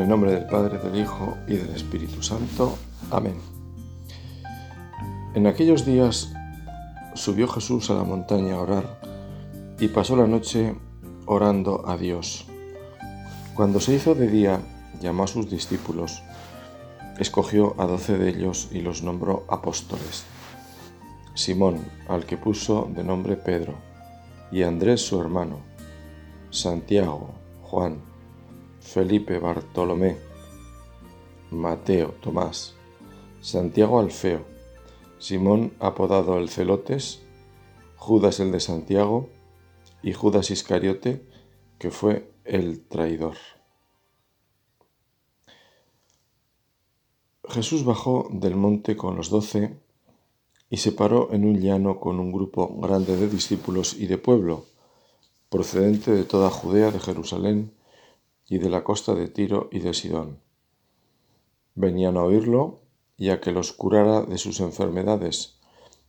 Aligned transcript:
El 0.00 0.08
nombre 0.08 0.32
del 0.32 0.46
Padre, 0.46 0.78
del 0.78 0.98
Hijo 0.98 1.36
y 1.46 1.56
del 1.56 1.68
Espíritu 1.76 2.22
Santo. 2.22 2.78
Amén. 3.10 3.34
En 5.34 5.46
aquellos 5.46 5.84
días 5.84 6.32
subió 7.12 7.46
Jesús 7.46 7.90
a 7.90 7.94
la 7.94 8.02
montaña 8.02 8.54
a 8.54 8.60
orar 8.60 8.98
y 9.78 9.88
pasó 9.88 10.16
la 10.16 10.26
noche 10.26 10.74
orando 11.26 11.86
a 11.86 11.98
Dios. 11.98 12.46
Cuando 13.54 13.78
se 13.78 13.92
hizo 13.92 14.14
de 14.14 14.28
día, 14.28 14.62
llamó 15.02 15.24
a 15.24 15.26
sus 15.26 15.50
discípulos, 15.50 16.22
escogió 17.18 17.74
a 17.78 17.84
doce 17.84 18.16
de 18.16 18.30
ellos 18.30 18.70
y 18.72 18.80
los 18.80 19.02
nombró 19.02 19.44
apóstoles. 19.50 20.24
Simón, 21.34 21.76
al 22.08 22.24
que 22.24 22.38
puso 22.38 22.88
de 22.94 23.04
nombre 23.04 23.36
Pedro, 23.36 23.74
y 24.50 24.62
Andrés 24.62 25.06
su 25.06 25.20
hermano, 25.20 25.58
Santiago, 26.48 27.34
Juan, 27.64 28.09
Felipe 28.92 29.38
Bartolomé, 29.38 30.18
Mateo 31.52 32.08
Tomás, 32.20 32.74
Santiago 33.40 34.00
Alfeo, 34.00 34.44
Simón 35.20 35.72
apodado 35.78 36.38
el 36.38 36.48
Celotes, 36.48 37.22
Judas 37.94 38.40
el 38.40 38.50
de 38.50 38.58
Santiago 38.58 39.28
y 40.02 40.12
Judas 40.12 40.50
Iscariote, 40.50 41.24
que 41.78 41.92
fue 41.92 42.32
el 42.44 42.80
traidor. 42.80 43.36
Jesús 47.48 47.84
bajó 47.84 48.28
del 48.32 48.56
monte 48.56 48.96
con 48.96 49.14
los 49.14 49.30
doce 49.30 49.78
y 50.68 50.78
se 50.78 50.90
paró 50.90 51.32
en 51.32 51.44
un 51.44 51.60
llano 51.60 52.00
con 52.00 52.18
un 52.18 52.32
grupo 52.32 52.80
grande 52.80 53.16
de 53.16 53.28
discípulos 53.28 53.94
y 53.94 54.08
de 54.08 54.18
pueblo, 54.18 54.64
procedente 55.48 56.10
de 56.10 56.24
toda 56.24 56.50
Judea, 56.50 56.90
de 56.90 56.98
Jerusalén, 56.98 57.72
y 58.50 58.58
de 58.58 58.68
la 58.68 58.82
costa 58.84 59.14
de 59.14 59.28
Tiro 59.28 59.68
y 59.70 59.78
de 59.78 59.94
Sidón. 59.94 60.40
Venían 61.76 62.16
a 62.16 62.24
oírlo 62.24 62.80
y 63.16 63.30
a 63.30 63.40
que 63.40 63.52
los 63.52 63.72
curara 63.72 64.22
de 64.22 64.38
sus 64.38 64.58
enfermedades. 64.58 65.60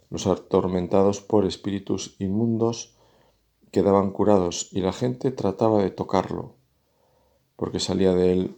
Los 0.09 0.25
atormentados 0.25 1.21
por 1.21 1.45
espíritus 1.45 2.15
inmundos 2.17 2.97
quedaban 3.71 4.11
curados 4.11 4.69
y 4.71 4.81
la 4.81 4.91
gente 4.91 5.29
trataba 5.31 5.83
de 5.83 5.91
tocarlo, 5.91 6.55
porque 7.55 7.79
salía 7.79 8.13
de 8.13 8.33
él 8.33 8.57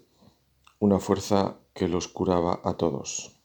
una 0.80 1.00
fuerza 1.00 1.58
que 1.74 1.90
los 1.90 2.08
curaba 2.08 2.62
a 2.64 2.76
todos. 2.76 3.36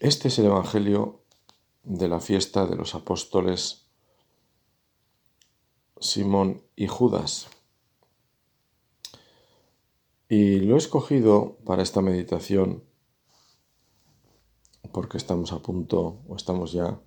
Este 0.00 0.28
es 0.28 0.38
el 0.38 0.46
Evangelio 0.46 1.20
de 1.82 2.08
la 2.08 2.20
fiesta 2.20 2.64
de 2.66 2.76
los 2.76 2.94
apóstoles 2.94 3.86
Simón 6.00 6.62
y 6.76 6.86
Judas. 6.86 7.48
Y 10.32 10.60
lo 10.60 10.76
he 10.76 10.78
escogido 10.78 11.58
para 11.64 11.82
esta 11.82 12.02
meditación 12.02 12.84
porque 14.92 15.18
estamos 15.18 15.50
a 15.52 15.58
punto, 15.58 16.22
o 16.28 16.36
estamos 16.36 16.70
ya 16.70 17.00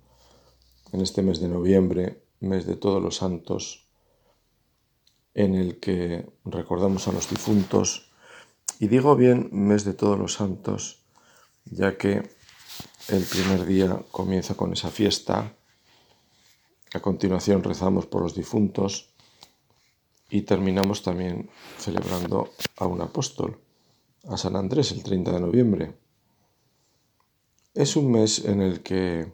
en 0.92 1.00
este 1.00 1.22
mes 1.22 1.40
de 1.40 1.48
noviembre, 1.48 2.22
mes 2.40 2.66
de 2.66 2.76
todos 2.76 3.02
los 3.02 3.16
santos, 3.16 3.88
en 5.32 5.54
el 5.54 5.80
que 5.80 6.30
recordamos 6.44 7.08
a 7.08 7.12
los 7.12 7.30
difuntos. 7.30 8.12
Y 8.78 8.88
digo 8.88 9.16
bien 9.16 9.48
mes 9.52 9.86
de 9.86 9.94
todos 9.94 10.18
los 10.18 10.34
santos, 10.34 11.06
ya 11.64 11.96
que 11.96 12.28
el 13.08 13.24
primer 13.24 13.64
día 13.64 14.04
comienza 14.10 14.54
con 14.54 14.74
esa 14.74 14.90
fiesta, 14.90 15.56
a 16.92 17.00
continuación 17.00 17.62
rezamos 17.62 18.04
por 18.04 18.20
los 18.20 18.34
difuntos, 18.34 19.13
y 20.34 20.42
terminamos 20.42 21.04
también 21.04 21.48
celebrando 21.78 22.50
a 22.78 22.88
un 22.88 23.00
apóstol, 23.00 23.60
a 24.26 24.36
San 24.36 24.56
Andrés, 24.56 24.90
el 24.90 25.04
30 25.04 25.30
de 25.30 25.40
noviembre. 25.40 25.94
Es 27.72 27.94
un 27.94 28.10
mes 28.10 28.44
en 28.44 28.60
el 28.60 28.82
que 28.82 29.32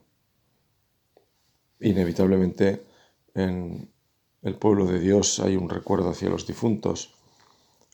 inevitablemente 1.80 2.84
en 3.34 3.90
el 4.42 4.56
pueblo 4.56 4.84
de 4.84 5.00
Dios 5.00 5.40
hay 5.40 5.56
un 5.56 5.70
recuerdo 5.70 6.10
hacia 6.10 6.28
los 6.28 6.46
difuntos. 6.46 7.14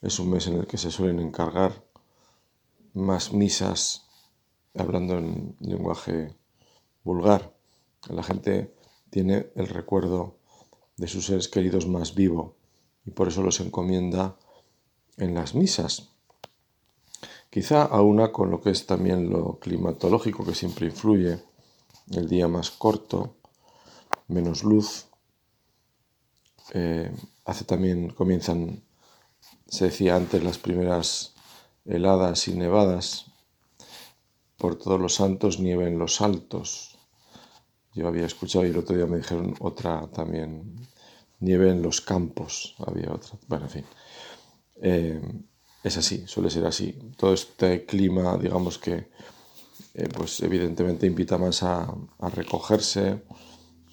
Es 0.02 0.18
un 0.18 0.30
mes 0.30 0.48
en 0.48 0.56
el 0.56 0.66
que 0.66 0.76
se 0.76 0.90
suelen 0.90 1.20
encargar 1.20 1.84
más 2.92 3.32
misas, 3.32 4.08
hablando 4.74 5.16
en 5.18 5.54
lenguaje 5.60 6.34
vulgar. 7.04 7.54
La 8.08 8.24
gente 8.24 8.74
tiene 9.10 9.46
el 9.54 9.68
recuerdo 9.68 10.38
de 10.96 11.06
sus 11.06 11.26
seres 11.26 11.46
queridos 11.46 11.86
más 11.86 12.16
vivo 12.16 12.56
y 13.06 13.10
por 13.12 13.28
eso 13.28 13.42
los 13.42 13.60
encomienda 13.60 14.36
en 15.16 15.34
las 15.34 15.54
misas. 15.54 16.10
Quizá 17.48 17.84
a 17.84 18.02
una 18.02 18.32
con 18.32 18.50
lo 18.50 18.60
que 18.60 18.70
es 18.70 18.84
también 18.84 19.30
lo 19.30 19.58
climatológico 19.58 20.44
que 20.44 20.54
siempre 20.54 20.86
influye, 20.86 21.42
el 22.10 22.28
día 22.28 22.48
más 22.48 22.70
corto, 22.70 23.36
menos 24.28 24.64
luz. 24.64 25.06
Eh, 26.74 27.10
hace 27.44 27.64
también, 27.64 28.10
comienzan, 28.10 28.82
se 29.68 29.86
decía 29.86 30.16
antes, 30.16 30.42
las 30.42 30.58
primeras 30.58 31.34
heladas 31.84 32.48
y 32.48 32.54
nevadas. 32.54 33.26
Por 34.58 34.76
todos 34.76 35.00
los 35.00 35.14
santos 35.14 35.60
nieve 35.60 35.86
en 35.86 35.98
los 35.98 36.20
altos. 36.20 36.98
Yo 37.94 38.08
había 38.08 38.26
escuchado 38.26 38.66
y 38.66 38.70
el 38.70 38.78
otro 38.78 38.96
día 38.96 39.06
me 39.06 39.18
dijeron 39.18 39.54
otra 39.60 40.06
también 40.08 40.76
nieve 41.40 41.70
en 41.70 41.82
los 41.82 42.00
campos, 42.00 42.74
había 42.78 43.12
otra. 43.12 43.38
Bueno, 43.48 43.66
en 43.66 43.70
fin. 43.70 43.84
Eh, 44.82 45.20
es 45.82 45.96
así, 45.96 46.24
suele 46.26 46.50
ser 46.50 46.66
así. 46.66 46.98
Todo 47.16 47.32
este 47.32 47.84
clima, 47.86 48.36
digamos 48.36 48.78
que, 48.78 49.10
eh, 49.94 50.08
pues 50.14 50.40
evidentemente 50.40 51.06
invita 51.06 51.38
más 51.38 51.62
a, 51.62 51.94
a, 52.18 52.28
recogerse 52.28 53.22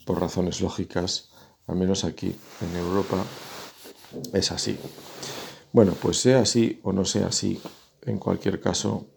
por 0.06 0.20
razones 0.20 0.62
lógicas, 0.62 1.30
al 1.68 1.76
menos 1.76 2.04
aquí 2.04 2.36
en 2.62 2.76
Europa 2.76 3.24
es 4.34 4.52
así. 4.52 4.78
Bueno, 5.72 5.94
pues 6.02 6.18
sea 6.18 6.42
así 6.42 6.80
o 6.84 6.92
no 6.94 7.06
sea 7.06 7.28
así, 7.28 7.62
en 8.02 8.18
cualquier 8.18 8.60
caso, 8.60 9.08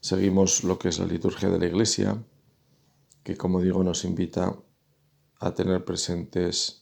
seguimos 0.00 0.64
lo 0.64 0.78
que 0.78 0.88
es 0.88 0.98
la 0.98 1.06
liturgia 1.06 1.48
de 1.48 1.58
la 1.58 1.66
Iglesia, 1.66 2.22
que 3.22 3.36
como 3.36 3.60
digo 3.60 3.84
nos 3.84 4.04
invita 4.04 4.56
a 5.40 5.54
tener 5.54 5.84
presentes 5.84 6.81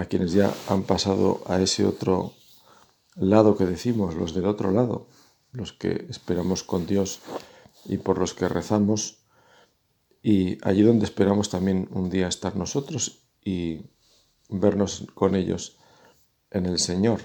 a 0.00 0.06
quienes 0.06 0.32
ya 0.32 0.54
han 0.68 0.84
pasado 0.84 1.42
a 1.46 1.60
ese 1.60 1.84
otro 1.84 2.32
lado 3.16 3.58
que 3.58 3.66
decimos, 3.66 4.14
los 4.14 4.32
del 4.32 4.46
otro 4.46 4.70
lado, 4.70 5.08
los 5.52 5.74
que 5.74 6.06
esperamos 6.08 6.62
con 6.62 6.86
Dios 6.86 7.20
y 7.84 7.98
por 7.98 8.16
los 8.16 8.32
que 8.32 8.48
rezamos, 8.48 9.18
y 10.22 10.56
allí 10.66 10.82
donde 10.82 11.04
esperamos 11.04 11.50
también 11.50 11.86
un 11.92 12.08
día 12.08 12.28
estar 12.28 12.56
nosotros 12.56 13.24
y 13.44 13.82
vernos 14.48 15.06
con 15.12 15.34
ellos 15.34 15.76
en 16.50 16.64
el 16.64 16.78
Señor. 16.78 17.20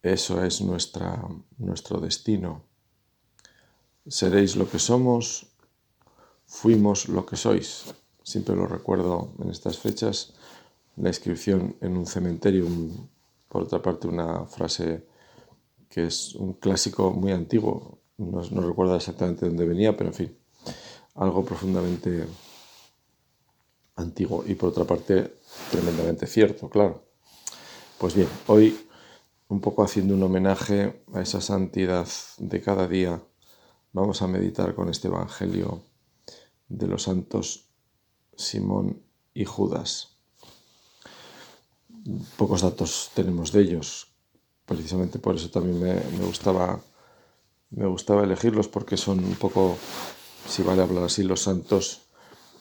Eso 0.00 0.44
es 0.44 0.60
nuestra, 0.60 1.26
nuestro 1.58 1.98
destino. 1.98 2.62
Seréis 4.06 4.54
lo 4.54 4.70
que 4.70 4.78
somos, 4.78 5.48
fuimos 6.46 7.08
lo 7.08 7.26
que 7.26 7.36
sois. 7.36 7.94
Siempre 8.22 8.54
lo 8.54 8.68
recuerdo 8.68 9.32
en 9.40 9.50
estas 9.50 9.78
fechas 9.78 10.34
la 10.96 11.08
inscripción 11.08 11.76
en 11.80 11.96
un 11.96 12.06
cementerio, 12.06 12.66
por 13.48 13.62
otra 13.62 13.82
parte 13.82 14.06
una 14.06 14.46
frase 14.46 15.04
que 15.88 16.06
es 16.06 16.34
un 16.34 16.54
clásico 16.54 17.12
muy 17.12 17.32
antiguo, 17.32 17.98
no, 18.18 18.42
no 18.50 18.60
recuerdo 18.66 18.96
exactamente 18.96 19.46
dónde 19.46 19.64
venía, 19.64 19.96
pero 19.96 20.10
en 20.10 20.14
fin, 20.14 20.38
algo 21.14 21.44
profundamente 21.44 22.26
antiguo 23.96 24.44
y 24.46 24.54
por 24.54 24.70
otra 24.70 24.84
parte 24.84 25.34
tremendamente 25.70 26.26
cierto, 26.26 26.68
claro. 26.68 27.04
Pues 27.98 28.14
bien, 28.14 28.28
hoy 28.48 28.76
un 29.48 29.60
poco 29.60 29.84
haciendo 29.84 30.14
un 30.14 30.22
homenaje 30.22 31.04
a 31.12 31.20
esa 31.20 31.40
santidad 31.40 32.08
de 32.38 32.60
cada 32.60 32.88
día, 32.88 33.22
vamos 33.92 34.22
a 34.22 34.26
meditar 34.26 34.74
con 34.74 34.88
este 34.88 35.08
Evangelio 35.08 35.82
de 36.68 36.86
los 36.88 37.02
santos 37.02 37.68
Simón 38.36 39.02
y 39.32 39.44
Judas 39.44 40.13
pocos 42.36 42.62
datos 42.62 43.10
tenemos 43.14 43.52
de 43.52 43.62
ellos. 43.62 44.08
Precisamente 44.66 45.18
por 45.18 45.36
eso 45.36 45.50
también 45.50 45.80
me, 45.80 46.26
gustaba, 46.26 46.80
me 47.70 47.86
gustaba 47.86 48.24
elegirlos 48.24 48.68
porque 48.68 48.96
son 48.96 49.22
un 49.24 49.34
poco, 49.34 49.76
si 50.48 50.62
vale 50.62 50.82
hablar 50.82 51.04
así, 51.04 51.22
los 51.22 51.42
santos 51.42 52.02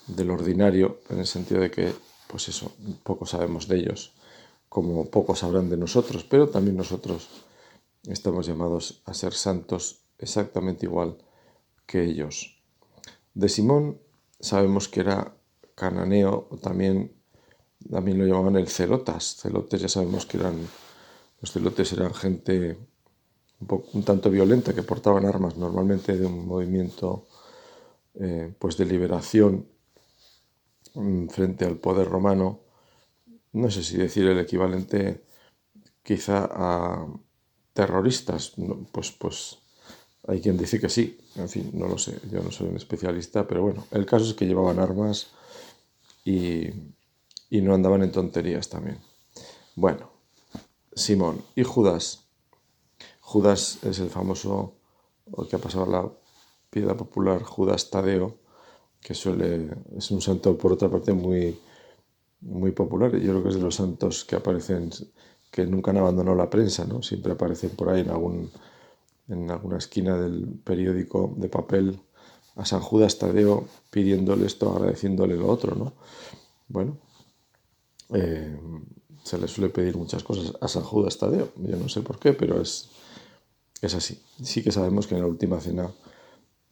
del 0.07 0.31
ordinario, 0.31 0.99
en 1.09 1.19
el 1.19 1.27
sentido 1.27 1.61
de 1.61 1.71
que, 1.71 1.93
pues 2.27 2.49
eso, 2.49 2.71
poco 3.03 3.25
sabemos 3.25 3.67
de 3.67 3.77
ellos, 3.77 4.13
como 4.67 5.09
pocos 5.09 5.39
sabrán 5.39 5.69
de 5.69 5.77
nosotros, 5.77 6.25
pero 6.25 6.49
también 6.49 6.75
nosotros 6.75 7.29
estamos 8.07 8.47
llamados 8.47 9.01
a 9.05 9.13
ser 9.13 9.33
santos 9.33 10.01
exactamente 10.17 10.85
igual 10.85 11.17
que 11.85 12.03
ellos. 12.03 12.61
De 13.33 13.47
Simón 13.49 13.99
sabemos 14.39 14.87
que 14.89 15.01
era 15.01 15.35
cananeo, 15.75 16.49
también 16.61 17.13
también 17.89 18.19
lo 18.19 18.25
llamaban 18.25 18.55
el 18.57 18.67
celotas. 18.67 19.37
Celotes 19.41 19.81
ya 19.81 19.89
sabemos 19.89 20.25
que 20.25 20.37
eran 20.37 20.67
Los 21.41 21.51
celotes 21.51 21.91
eran 21.93 22.13
gente 22.13 22.77
un, 23.93 24.03
tanto 24.03 24.29
violenta 24.29 24.73
que 24.73 24.83
portaban 24.83 25.25
armas 25.25 25.57
normalmente 25.57 26.17
de 26.17 26.25
un 26.25 26.47
movimiento 26.47 27.27
eh, 28.15 28.53
pues 28.59 28.77
de 28.77 28.85
liberación 28.85 29.67
mm, 30.95 31.27
frente 31.27 31.65
al 31.65 31.77
poder 31.77 32.07
romano. 32.07 32.59
No 33.53 33.69
sé 33.69 33.83
si 33.83 33.97
decir 33.97 34.25
el 34.27 34.39
equivalente 34.39 35.23
quizá 36.03 36.49
a 36.51 37.07
terroristas, 37.73 38.53
pues, 38.91 39.11
pues 39.11 39.57
hay 40.27 40.41
quien 40.41 40.57
dice 40.57 40.79
que 40.79 40.89
sí, 40.89 41.17
en 41.35 41.49
fin, 41.49 41.71
no 41.73 41.87
lo 41.87 41.97
sé, 41.97 42.19
yo 42.31 42.41
no 42.41 42.51
soy 42.51 42.69
un 42.69 42.77
especialista, 42.77 43.47
pero 43.47 43.61
bueno, 43.63 43.85
el 43.91 44.05
caso 44.05 44.25
es 44.25 44.33
que 44.33 44.45
llevaban 44.45 44.79
armas 44.79 45.27
y, 46.23 46.69
y 47.53 47.61
no 47.61 47.75
andaban 47.75 48.01
en 48.01 48.11
tonterías 48.11 48.67
también. 48.67 48.97
Bueno, 49.75 50.09
Simón 50.95 51.43
y 51.55 51.61
Judas. 51.61 52.25
Judas 53.19 53.77
es 53.83 53.99
el 53.99 54.09
famoso, 54.09 54.73
o 55.31 55.47
que 55.47 55.57
ha 55.57 55.59
pasado 55.59 55.85
la 55.85 56.11
piedra 56.71 56.97
popular, 56.97 57.43
Judas 57.43 57.91
Tadeo, 57.91 58.37
que 58.99 59.13
suele, 59.13 59.69
es 59.95 60.09
un 60.09 60.19
santo 60.19 60.57
por 60.57 60.73
otra 60.73 60.89
parte 60.89 61.13
muy, 61.13 61.59
muy 62.41 62.71
popular. 62.71 63.11
Yo 63.11 63.33
creo 63.33 63.43
que 63.43 63.49
es 63.49 63.55
de 63.55 63.61
los 63.61 63.75
santos 63.75 64.25
que 64.25 64.35
aparecen, 64.35 64.89
que 65.51 65.67
nunca 65.67 65.91
han 65.91 65.97
abandonado 65.97 66.35
la 66.35 66.49
prensa, 66.49 66.85
¿no? 66.85 67.03
Siempre 67.03 67.33
aparecen 67.33 67.69
por 67.75 67.89
ahí 67.89 68.01
en, 68.01 68.09
algún, 68.09 68.49
en 69.27 69.51
alguna 69.51 69.77
esquina 69.77 70.17
del 70.17 70.59
periódico 70.63 71.35
de 71.37 71.49
papel 71.49 71.99
a 72.55 72.65
San 72.65 72.79
Judas 72.79 73.19
Tadeo 73.19 73.67
pidiéndole 73.91 74.47
esto, 74.47 74.75
agradeciéndole 74.75 75.37
lo 75.37 75.49
otro, 75.49 75.75
¿no? 75.75 75.93
Bueno, 76.67 76.97
eh, 78.13 78.59
se 79.23 79.37
le 79.37 79.47
suele 79.47 79.69
pedir 79.69 79.97
muchas 79.97 80.23
cosas 80.23 80.53
a 80.59 80.67
San 80.67 80.83
Judas 80.83 81.17
Tadeo. 81.17 81.51
Yo 81.57 81.77
no 81.77 81.89
sé 81.89 82.01
por 82.01 82.19
qué, 82.19 82.33
pero 82.33 82.61
es, 82.61 82.89
es 83.81 83.93
así. 83.93 84.21
Sí 84.41 84.63
que 84.63 84.71
sabemos 84.71 85.07
que 85.07 85.15
en 85.15 85.21
la 85.21 85.27
última 85.27 85.59
cena 85.59 85.91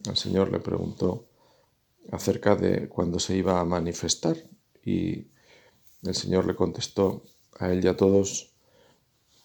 el 0.08 0.16
Señor 0.16 0.50
le 0.50 0.60
preguntó 0.60 1.26
acerca 2.10 2.56
de 2.56 2.88
cuándo 2.88 3.18
se 3.18 3.36
iba 3.36 3.60
a 3.60 3.64
manifestar 3.64 4.36
y 4.84 5.28
el 6.02 6.14
Señor 6.14 6.46
le 6.46 6.54
contestó 6.54 7.22
a 7.58 7.70
él 7.70 7.84
y 7.84 7.88
a 7.88 7.96
todos 7.96 8.52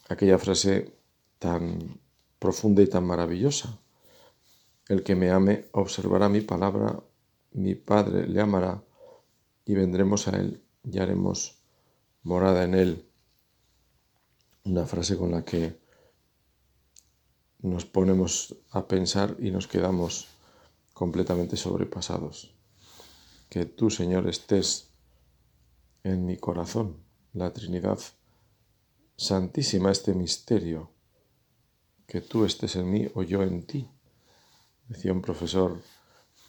aquella 0.09 0.37
frase 0.37 0.95
tan 1.39 1.99
profunda 2.39 2.81
y 2.81 2.87
tan 2.87 3.05
maravillosa. 3.05 3.79
El 4.87 5.03
que 5.03 5.15
me 5.15 5.31
ame 5.31 5.65
observará 5.71 6.29
mi 6.29 6.41
palabra, 6.41 6.99
mi 7.51 7.75
Padre 7.75 8.27
le 8.27 8.41
amará 8.41 8.83
y 9.65 9.75
vendremos 9.75 10.27
a 10.27 10.37
él 10.37 10.63
y 10.83 10.99
haremos 10.99 11.57
morada 12.27 12.65
en 12.65 12.73
él, 12.73 13.09
una 14.65 14.85
frase 14.85 15.15
con 15.15 15.31
la 15.31 15.45
que 15.45 15.79
nos 17.59 17.85
ponemos 17.85 18.53
a 18.71 18.85
pensar 18.85 19.37
y 19.39 19.49
nos 19.49 19.65
quedamos 19.65 20.27
completamente 20.93 21.55
sobrepasados. 21.55 22.53
Que 23.47 23.63
tú, 23.63 23.89
Señor, 23.89 24.27
estés 24.27 24.89
en 26.03 26.25
mi 26.25 26.35
corazón, 26.35 26.97
la 27.31 27.53
Trinidad 27.53 27.99
Santísima, 29.15 29.91
este 29.91 30.13
misterio, 30.13 30.91
que 32.07 32.19
tú 32.19 32.43
estés 32.43 32.75
en 32.75 32.91
mí 32.91 33.07
o 33.15 33.23
yo 33.23 33.41
en 33.41 33.65
ti. 33.65 33.89
Decía 34.89 35.13
un 35.13 35.21
profesor 35.21 35.81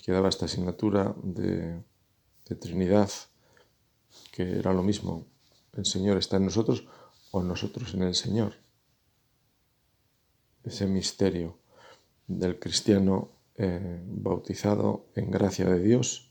que 0.04 0.10
daba 0.10 0.28
esta 0.28 0.46
asignatura 0.46 1.14
de, 1.22 1.84
de 2.48 2.54
Trinidad, 2.56 3.10
que 4.32 4.58
era 4.58 4.72
lo 4.72 4.82
mismo, 4.82 5.24
el 5.78 5.86
Señor 5.86 6.18
está 6.18 6.36
en 6.36 6.46
nosotros 6.46 6.84
o 7.30 7.42
nosotros 7.42 7.94
en 7.94 8.02
el 8.02 8.14
Señor. 8.14 8.54
Ese 10.64 10.86
misterio 10.86 11.56
del 12.26 12.58
cristiano 12.58 13.30
eh, 13.54 14.02
bautizado 14.04 15.06
en 15.14 15.30
gracia 15.30 15.66
de 15.66 15.80
Dios, 15.80 16.30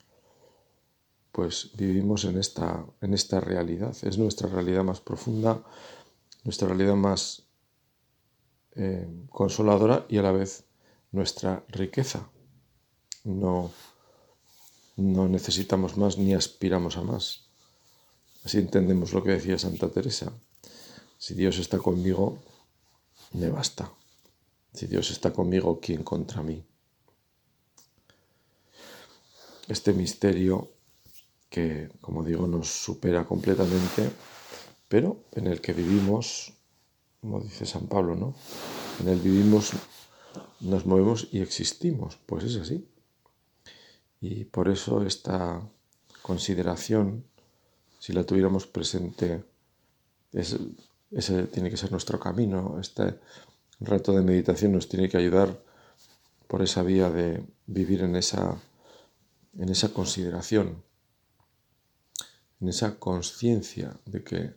pues 1.31 1.71
vivimos 1.75 2.25
en 2.25 2.37
esta, 2.37 2.85
en 2.99 3.13
esta 3.13 3.39
realidad. 3.39 3.95
Es 4.01 4.17
nuestra 4.17 4.49
realidad 4.49 4.83
más 4.83 4.99
profunda, 4.99 5.63
nuestra 6.43 6.67
realidad 6.67 6.95
más 6.95 7.43
eh, 8.75 9.07
consoladora 9.29 10.05
y 10.09 10.17
a 10.17 10.23
la 10.23 10.33
vez 10.33 10.65
nuestra 11.11 11.63
riqueza. 11.69 12.29
No, 13.23 13.71
no 14.97 15.29
necesitamos 15.29 15.95
más 15.95 16.17
ni 16.17 16.33
aspiramos 16.33 16.97
a 16.97 17.01
más. 17.01 17.46
Así 18.43 18.57
entendemos 18.57 19.13
lo 19.13 19.23
que 19.23 19.31
decía 19.31 19.57
Santa 19.57 19.89
Teresa. 19.89 20.31
Si 21.17 21.33
Dios 21.33 21.57
está 21.57 21.77
conmigo, 21.77 22.39
me 23.33 23.49
basta. 23.49 23.91
Si 24.73 24.87
Dios 24.87 25.11
está 25.11 25.33
conmigo, 25.33 25.79
¿quién 25.81 26.03
contra 26.03 26.43
mí? 26.43 26.63
Este 29.67 29.91
misterio 29.93 30.71
que, 31.49 31.89
como 32.01 32.23
digo, 32.23 32.47
nos 32.47 32.67
supera 32.67 33.25
completamente, 33.25 34.11
pero 34.87 35.23
en 35.33 35.47
el 35.47 35.59
que 35.59 35.73
vivimos, 35.73 36.53
como 37.21 37.41
dice 37.41 37.65
San 37.65 37.87
Pablo, 37.87 38.15
¿no? 38.15 38.35
En 39.01 39.07
el 39.09 39.19
vivimos, 39.19 39.71
nos 40.59 40.85
movemos 40.85 41.27
y 41.31 41.41
existimos. 41.41 42.17
Pues 42.25 42.43
es 42.43 42.55
así. 42.57 42.87
Y 44.21 44.45
por 44.45 44.69
eso 44.69 45.03
esta 45.03 45.67
consideración 46.21 47.25
si 47.99 48.13
la 48.13 48.23
tuviéramos 48.23 48.67
presente, 48.67 49.43
ese 50.31 51.43
tiene 51.47 51.69
que 51.69 51.77
ser 51.77 51.91
nuestro 51.91 52.19
camino. 52.19 52.77
Este 52.79 53.19
rato 53.79 54.13
de 54.13 54.21
meditación 54.21 54.73
nos 54.73 54.87
tiene 54.87 55.09
que 55.09 55.17
ayudar 55.17 55.57
por 56.47 56.61
esa 56.61 56.83
vía 56.83 57.09
de 57.09 57.43
vivir 57.65 58.01
en 58.01 58.15
esa, 58.15 58.57
en 59.57 59.69
esa 59.69 59.93
consideración, 59.93 60.83
en 62.61 62.69
esa 62.69 62.97
conciencia 62.99 63.97
de 64.05 64.23
que 64.23 64.53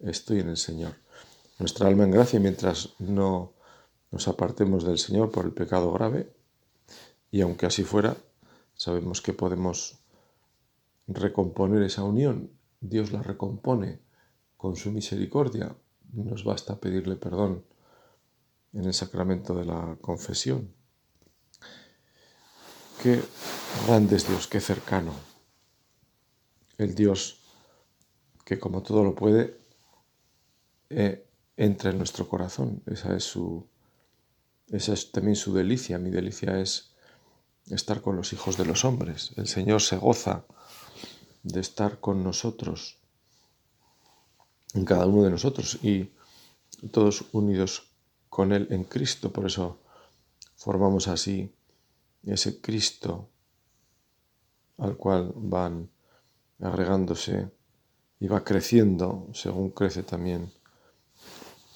estoy 0.00 0.40
en 0.40 0.50
el 0.50 0.56
Señor. 0.56 0.94
Nuestra 1.58 1.88
alma 1.88 2.04
en 2.04 2.10
gracia 2.10 2.40
mientras 2.40 2.90
no 2.98 3.52
nos 4.10 4.28
apartemos 4.28 4.84
del 4.84 4.98
Señor 4.98 5.30
por 5.30 5.44
el 5.44 5.52
pecado 5.52 5.92
grave, 5.92 6.32
y 7.30 7.40
aunque 7.40 7.66
así 7.66 7.82
fuera, 7.82 8.16
sabemos 8.76 9.20
que 9.20 9.32
podemos 9.32 9.98
recomponer 11.08 11.82
esa 11.82 12.04
unión 12.04 12.50
Dios 12.88 13.12
la 13.12 13.22
recompone 13.22 14.00
con 14.56 14.76
su 14.76 14.92
misericordia. 14.92 15.74
Nos 16.12 16.44
basta 16.44 16.78
pedirle 16.78 17.16
perdón 17.16 17.64
en 18.72 18.84
el 18.84 18.94
sacramento 18.94 19.54
de 19.54 19.64
la 19.64 19.96
confesión. 20.00 20.72
Qué 23.02 23.20
grande 23.86 24.16
es 24.16 24.28
Dios, 24.28 24.46
qué 24.46 24.60
cercano. 24.60 25.12
El 26.78 26.94
Dios 26.94 27.40
que 28.44 28.58
como 28.58 28.82
todo 28.82 29.02
lo 29.02 29.14
puede, 29.14 29.58
eh, 30.90 31.26
entra 31.56 31.90
en 31.90 31.98
nuestro 31.98 32.28
corazón. 32.28 32.82
Esa 32.86 33.16
es, 33.16 33.24
su, 33.24 33.66
esa 34.68 34.92
es 34.92 35.10
también 35.12 35.36
su 35.36 35.54
delicia. 35.54 35.98
Mi 35.98 36.10
delicia 36.10 36.60
es 36.60 36.94
estar 37.70 38.02
con 38.02 38.16
los 38.16 38.32
hijos 38.32 38.56
de 38.56 38.66
los 38.66 38.84
hombres. 38.84 39.32
El 39.36 39.46
Señor 39.46 39.80
se 39.80 39.96
goza 39.96 40.44
de 41.44 41.60
estar 41.60 42.00
con 42.00 42.24
nosotros, 42.24 42.98
en 44.72 44.84
cada 44.84 45.06
uno 45.06 45.22
de 45.22 45.30
nosotros 45.30 45.78
y 45.82 46.10
todos 46.90 47.24
unidos 47.32 47.90
con 48.28 48.52
Él 48.52 48.66
en 48.70 48.84
Cristo. 48.84 49.32
Por 49.32 49.46
eso 49.46 49.78
formamos 50.56 51.06
así 51.06 51.54
ese 52.24 52.60
Cristo 52.60 53.28
al 54.78 54.96
cual 54.96 55.32
van 55.36 55.88
agregándose 56.60 57.50
y 58.18 58.26
va 58.26 58.42
creciendo 58.42 59.28
según 59.32 59.70
crece 59.70 60.02
también 60.02 60.50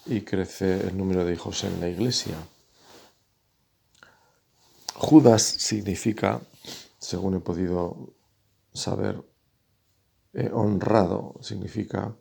y 0.06 0.22
crece 0.22 0.88
el 0.88 0.96
número 0.96 1.24
de 1.24 1.34
hijos 1.34 1.64
en 1.64 1.78
la 1.80 1.88
iglesia. 1.88 2.34
Judas 4.94 5.42
significa, 5.42 6.40
según 6.98 7.36
he 7.36 7.40
podido 7.40 8.14
saber, 8.72 9.22
eh, 10.38 10.50
honrado 10.52 11.34
significa 11.40 12.16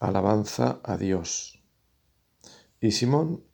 alabanza 0.00 0.80
a 0.82 0.96
Dios. 0.96 1.62
Y 2.80 2.92
Simón 2.92 3.44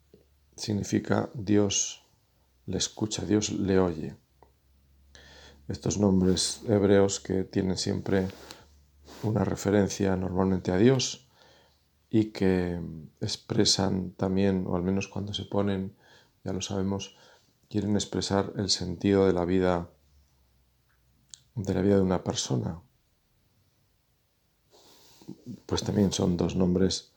significa 0.55 1.29
Dios 1.33 2.07
le 2.65 2.77
escucha, 2.77 3.25
Dios 3.25 3.51
le 3.51 3.77
oye. 3.77 4.15
Estos 5.67 5.97
nombres 5.97 6.61
hebreos 6.69 7.19
que 7.19 7.43
tienen 7.43 7.75
siempre 7.75 8.29
una 9.21 9.43
referencia 9.43 10.15
normalmente 10.15 10.71
a 10.71 10.77
Dios 10.77 11.27
y 12.09 12.31
que 12.31 12.79
expresan 13.19 14.11
también, 14.11 14.65
o 14.65 14.77
al 14.77 14.83
menos 14.83 15.09
cuando 15.09 15.33
se 15.33 15.43
ponen, 15.43 15.97
ya 16.45 16.53
lo 16.53 16.61
sabemos, 16.61 17.17
quieren 17.69 17.95
expresar 17.95 18.53
el 18.55 18.69
sentido 18.69 19.27
de 19.27 19.33
la 19.33 19.43
vida 19.43 19.89
de 21.53 21.73
la 21.73 21.81
vida 21.81 21.95
de 21.95 22.01
una 22.01 22.23
persona, 22.23 22.81
pues 25.65 25.83
también 25.83 26.11
son 26.11 26.37
dos 26.37 26.55
nombres 26.55 27.11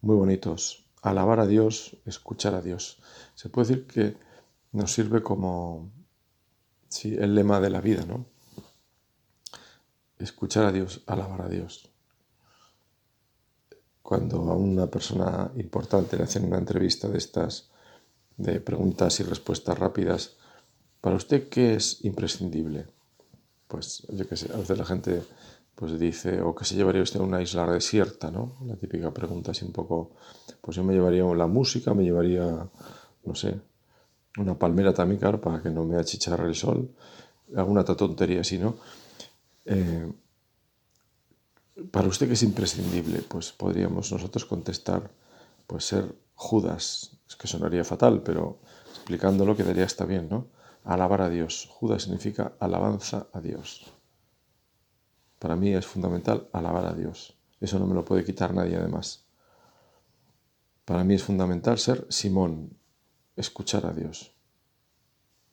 muy 0.00 0.16
bonitos. 0.16 0.84
Alabar 1.02 1.40
a 1.40 1.46
Dios, 1.46 1.96
escuchar 2.06 2.54
a 2.54 2.62
Dios. 2.62 2.98
Se 3.34 3.48
puede 3.48 3.68
decir 3.68 3.86
que 3.86 4.16
nos 4.72 4.92
sirve 4.92 5.22
como 5.22 5.90
el 7.04 7.34
lema 7.34 7.60
de 7.60 7.70
la 7.70 7.80
vida, 7.80 8.04
¿no? 8.04 8.26
Escuchar 10.18 10.66
a 10.66 10.72
Dios, 10.72 11.02
alabar 11.06 11.42
a 11.42 11.48
Dios. 11.48 11.88
Cuando 14.02 14.38
a 14.50 14.56
una 14.56 14.86
persona 14.88 15.50
importante 15.56 16.16
le 16.16 16.24
hacen 16.24 16.44
una 16.44 16.58
entrevista 16.58 17.08
de 17.08 17.18
estas, 17.18 17.70
de 18.36 18.60
preguntas 18.60 19.18
y 19.20 19.22
respuestas 19.22 19.78
rápidas, 19.78 20.36
¿para 21.00 21.16
usted 21.16 21.48
qué 21.48 21.74
es 21.74 22.04
imprescindible? 22.04 22.86
Pues 23.68 24.06
yo 24.08 24.28
qué 24.28 24.36
sé, 24.36 24.52
a 24.52 24.58
veces 24.58 24.76
la 24.76 24.84
gente 24.84 25.22
pues 25.74 25.98
dice, 25.98 26.40
o 26.42 26.54
que 26.54 26.64
se 26.64 26.74
llevaría 26.74 27.02
usted 27.02 27.20
a 27.20 27.22
una 27.22 27.42
isla 27.42 27.66
desierta, 27.70 28.30
¿no? 28.30 28.52
La 28.66 28.76
típica 28.76 29.10
pregunta 29.12 29.50
así 29.50 29.64
un 29.64 29.72
poco, 29.72 30.12
pues 30.60 30.76
yo 30.76 30.84
me 30.84 30.92
llevaría 30.92 31.24
la 31.34 31.46
música, 31.46 31.94
me 31.94 32.04
llevaría, 32.04 32.68
no 33.24 33.34
sé, 33.34 33.60
una 34.38 34.58
palmera 34.58 34.92
también, 34.94 35.20
claro, 35.20 35.40
para 35.40 35.62
que 35.62 35.70
no 35.70 35.84
me 35.84 35.96
achicharre 35.96 36.46
el 36.46 36.54
sol, 36.54 36.90
alguna 37.56 37.84
tontería 37.84 38.40
así, 38.40 38.58
¿no? 38.58 38.76
Eh, 39.64 40.12
para 41.90 42.08
usted 42.08 42.26
que 42.26 42.34
es 42.34 42.42
imprescindible, 42.42 43.22
pues 43.22 43.52
podríamos 43.52 44.12
nosotros 44.12 44.44
contestar, 44.44 45.10
pues 45.66 45.84
ser 45.84 46.14
Judas, 46.34 47.18
es 47.28 47.36
que 47.36 47.46
sonaría 47.48 47.84
fatal, 47.84 48.22
pero 48.22 48.58
explicándolo 48.90 49.56
quedaría 49.56 49.84
está 49.84 50.04
bien, 50.04 50.28
¿no? 50.28 50.46
Alabar 50.84 51.22
a 51.22 51.28
Dios. 51.28 51.68
Judas 51.70 52.02
significa 52.02 52.52
alabanza 52.58 53.26
a 53.32 53.40
Dios. 53.40 53.92
Para 55.42 55.56
mí 55.56 55.74
es 55.74 55.84
fundamental 55.84 56.48
alabar 56.52 56.86
a 56.86 56.94
Dios. 56.94 57.34
Eso 57.60 57.76
no 57.80 57.88
me 57.88 57.96
lo 57.96 58.04
puede 58.04 58.24
quitar 58.24 58.54
nadie 58.54 58.76
además. 58.76 59.24
Para 60.84 61.02
mí 61.02 61.14
es 61.14 61.24
fundamental 61.24 61.80
ser 61.80 62.06
Simón, 62.10 62.78
escuchar 63.34 63.84
a 63.86 63.92
Dios, 63.92 64.30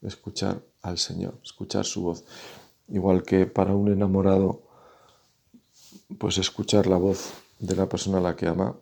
escuchar 0.03 0.61
al 0.83 0.99
Señor, 0.99 1.39
escuchar 1.43 1.85
su 1.85 2.03
voz. 2.03 2.23
Igual 2.87 3.23
que 3.23 3.47
para 3.47 3.73
un 3.73 3.91
enamorado, 3.91 4.61
pues 6.19 6.37
escuchar 6.37 6.85
la 6.85 6.97
voz 6.97 7.33
de 7.57 7.75
la 7.75 7.89
persona 7.89 8.19
a 8.19 8.21
la 8.21 8.35
que 8.35 8.47
ama, 8.47 8.75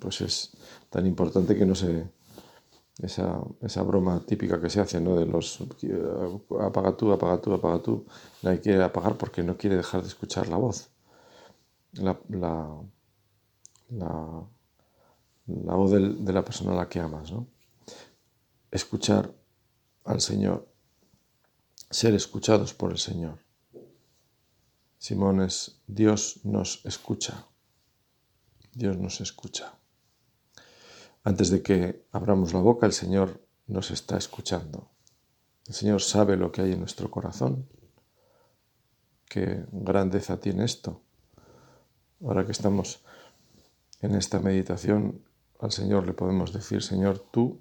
pues 0.00 0.20
es 0.20 0.50
tan 0.90 1.06
importante 1.06 1.56
que 1.56 1.64
no 1.64 1.74
se, 1.74 2.06
esa, 3.02 3.40
esa, 3.60 3.82
broma 3.82 4.24
típica 4.26 4.60
que 4.60 4.70
se 4.70 4.80
hace, 4.80 5.00
¿no? 5.00 5.16
De 5.16 5.26
los 5.26 5.60
apaga 6.60 6.96
tú, 6.96 7.12
apaga 7.12 7.40
tú, 7.40 7.54
apaga 7.54 7.82
tú. 7.82 8.06
Nadie 8.42 8.60
quiere 8.60 8.82
apagar 8.82 9.16
porque 9.16 9.42
no 9.42 9.56
quiere 9.56 9.76
dejar 9.76 10.02
de 10.02 10.08
escuchar 10.08 10.48
la 10.48 10.56
voz. 10.56 10.90
La, 11.92 12.18
la, 12.28 12.82
la, 13.88 15.74
voz 15.74 15.92
de 15.92 16.32
la 16.32 16.44
persona 16.44 16.72
a 16.72 16.76
la 16.76 16.88
que 16.88 17.00
amas, 17.00 17.32
¿no? 17.32 17.46
Escuchar 18.70 19.32
al 20.04 20.20
Señor, 20.20 20.68
ser 21.90 22.14
escuchados 22.14 22.74
por 22.74 22.90
el 22.90 22.98
Señor. 22.98 23.38
Simón 24.98 25.40
es 25.40 25.80
Dios 25.86 26.40
nos 26.44 26.84
escucha. 26.84 27.46
Dios 28.72 28.98
nos 28.98 29.20
escucha. 29.20 29.77
Antes 31.28 31.50
de 31.50 31.60
que 31.60 32.06
abramos 32.10 32.54
la 32.54 32.60
boca, 32.60 32.86
el 32.86 32.94
Señor 32.94 33.38
nos 33.66 33.90
está 33.90 34.16
escuchando. 34.16 34.88
El 35.66 35.74
Señor 35.74 36.00
sabe 36.00 36.38
lo 36.38 36.50
que 36.50 36.62
hay 36.62 36.72
en 36.72 36.78
nuestro 36.78 37.10
corazón. 37.10 37.68
Qué 39.28 39.66
grandeza 39.70 40.40
tiene 40.40 40.64
esto. 40.64 41.02
Ahora 42.24 42.46
que 42.46 42.52
estamos 42.52 43.04
en 44.00 44.14
esta 44.14 44.40
meditación, 44.40 45.22
al 45.60 45.70
Señor 45.70 46.06
le 46.06 46.14
podemos 46.14 46.54
decir, 46.54 46.82
Señor, 46.82 47.18
tú 47.18 47.60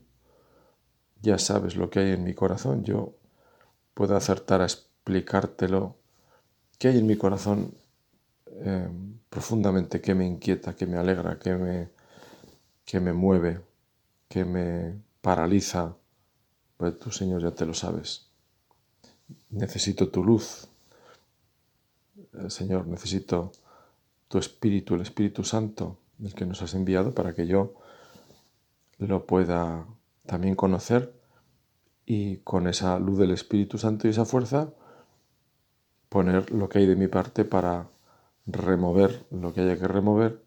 ya 1.21 1.37
sabes 1.37 1.75
lo 1.75 1.89
que 1.89 1.99
hay 1.99 2.11
en 2.11 2.23
mi 2.23 2.33
corazón. 2.33 2.85
Yo 2.85 3.17
puedo 3.93 4.15
acertar 4.15 4.61
a 4.61 4.63
explicártelo. 4.63 5.97
¿Qué 6.79 6.87
hay 6.87 6.99
en 6.99 7.05
mi 7.05 7.17
corazón 7.17 7.73
eh, 8.45 8.87
profundamente 9.29 9.99
que 9.99 10.15
me 10.15 10.25
inquieta, 10.25 10.73
que 10.73 10.85
me 10.85 10.95
alegra, 10.95 11.37
que 11.37 11.53
me 11.53 11.96
que 12.87 13.01
me 13.01 13.11
mueve, 13.11 13.59
que 14.29 14.45
me 14.45 14.95
paraliza, 15.19 15.97
pues 16.77 16.97
tú, 16.97 17.11
Señor, 17.11 17.41
ya 17.41 17.51
te 17.51 17.65
lo 17.65 17.73
sabes. 17.73 18.29
Necesito 19.49 20.07
tu 20.07 20.23
luz, 20.23 20.69
eh, 22.33 22.49
Señor, 22.49 22.87
necesito 22.87 23.51
tu 24.29 24.37
Espíritu, 24.37 24.95
el 24.95 25.01
Espíritu 25.01 25.43
Santo, 25.43 25.97
el 26.23 26.33
que 26.33 26.45
nos 26.45 26.61
has 26.61 26.75
enviado, 26.75 27.13
para 27.13 27.35
que 27.35 27.45
yo 27.45 27.73
lo 28.99 29.25
pueda 29.25 29.85
también 30.25 30.55
conocer 30.55 31.13
y 32.05 32.37
con 32.37 32.67
esa 32.67 32.99
luz 32.99 33.17
del 33.17 33.31
Espíritu 33.31 33.77
Santo 33.77 34.07
y 34.07 34.11
esa 34.11 34.23
fuerza 34.23 34.73
poner 36.07 36.51
lo 36.51 36.69
que 36.69 36.79
hay 36.79 36.85
de 36.85 36.95
mi 36.95 37.09
parte 37.09 37.43
para 37.43 37.89
remover 38.45 39.25
lo 39.29 39.53
que 39.53 39.59
haya 39.59 39.77
que 39.77 39.89
remover, 39.89 40.41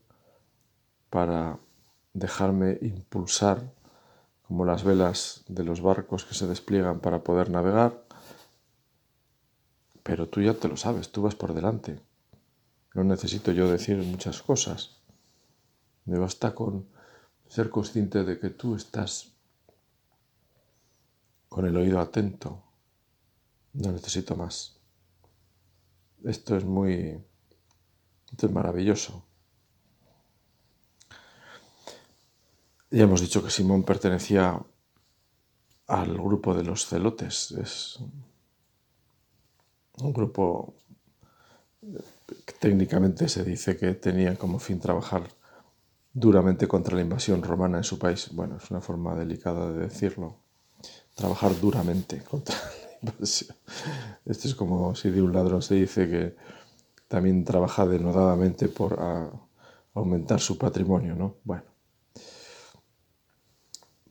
para 1.10 1.58
dejarme 2.12 2.78
impulsar 2.82 3.72
como 4.42 4.64
las 4.64 4.82
velas 4.82 5.44
de 5.48 5.62
los 5.64 5.80
barcos 5.80 6.24
que 6.24 6.34
se 6.34 6.46
despliegan 6.46 7.00
para 7.00 7.22
poder 7.22 7.50
navegar, 7.50 8.04
pero 10.02 10.28
tú 10.28 10.40
ya 10.42 10.54
te 10.54 10.68
lo 10.68 10.76
sabes, 10.76 11.12
tú 11.12 11.22
vas 11.22 11.34
por 11.34 11.54
delante. 11.54 12.00
No 12.94 13.04
necesito 13.04 13.52
yo 13.52 13.70
decir 13.70 13.98
muchas 13.98 14.42
cosas. 14.42 15.00
Me 16.04 16.18
basta 16.18 16.54
con 16.54 16.88
ser 17.48 17.70
consciente 17.70 18.24
de 18.24 18.38
que 18.40 18.50
tú 18.50 18.74
estás 18.74 19.32
con 21.48 21.66
el 21.66 21.76
oído 21.76 22.00
atento. 22.00 22.62
No 23.72 23.92
necesito 23.92 24.34
más. 24.34 24.80
Esto 26.24 26.56
es 26.56 26.64
muy... 26.64 27.22
Esto 28.32 28.46
es 28.46 28.52
maravilloso. 28.52 29.24
Ya 32.92 33.04
hemos 33.04 33.20
dicho 33.20 33.42
que 33.44 33.50
Simón 33.50 33.84
pertenecía 33.84 34.60
al 35.86 36.14
grupo 36.14 36.54
de 36.54 36.64
los 36.64 36.86
celotes. 36.86 37.52
Es 37.52 38.00
un 39.98 40.12
grupo 40.12 40.74
que 41.80 42.52
técnicamente 42.58 43.28
se 43.28 43.44
dice 43.44 43.76
que 43.76 43.94
tenía 43.94 44.36
como 44.36 44.58
fin 44.58 44.80
trabajar 44.80 45.22
duramente 46.12 46.66
contra 46.66 46.96
la 46.96 47.02
invasión 47.02 47.44
romana 47.44 47.78
en 47.78 47.84
su 47.84 47.96
país. 47.96 48.28
Bueno, 48.32 48.56
es 48.56 48.68
una 48.72 48.80
forma 48.80 49.14
delicada 49.14 49.70
de 49.70 49.82
decirlo. 49.82 50.38
Trabajar 51.14 51.60
duramente 51.60 52.24
contra 52.24 52.56
la 53.02 53.12
invasión. 53.12 53.56
Esto 54.26 54.48
es 54.48 54.56
como 54.56 54.96
si 54.96 55.10
de 55.10 55.22
un 55.22 55.32
ladrón 55.32 55.62
se 55.62 55.76
dice 55.76 56.08
que 56.08 56.34
también 57.06 57.44
trabaja 57.44 57.86
denodadamente 57.86 58.66
por 58.66 58.98
aumentar 59.94 60.40
su 60.40 60.58
patrimonio, 60.58 61.14
¿no? 61.14 61.36
Bueno. 61.44 61.69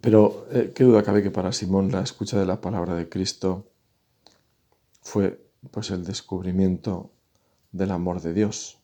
Pero 0.02 0.48
eh, 0.52 0.72
qué 0.74 0.84
duda 0.84 1.04
cabe 1.04 1.22
que 1.22 1.32
para 1.32 1.52
Simón 1.52 1.92
la 1.92 2.02
escucha 2.02 2.40
de 2.40 2.46
la 2.46 2.62
palabra 2.62 2.96
de 2.96 3.10
Cristo 3.10 3.68
fue 5.02 5.46
pues 5.72 5.92
el 5.92 6.06
descubrimiento 6.06 7.12
del 7.72 7.92
amor 7.92 8.22
de 8.22 8.34
Dios. 8.34 8.78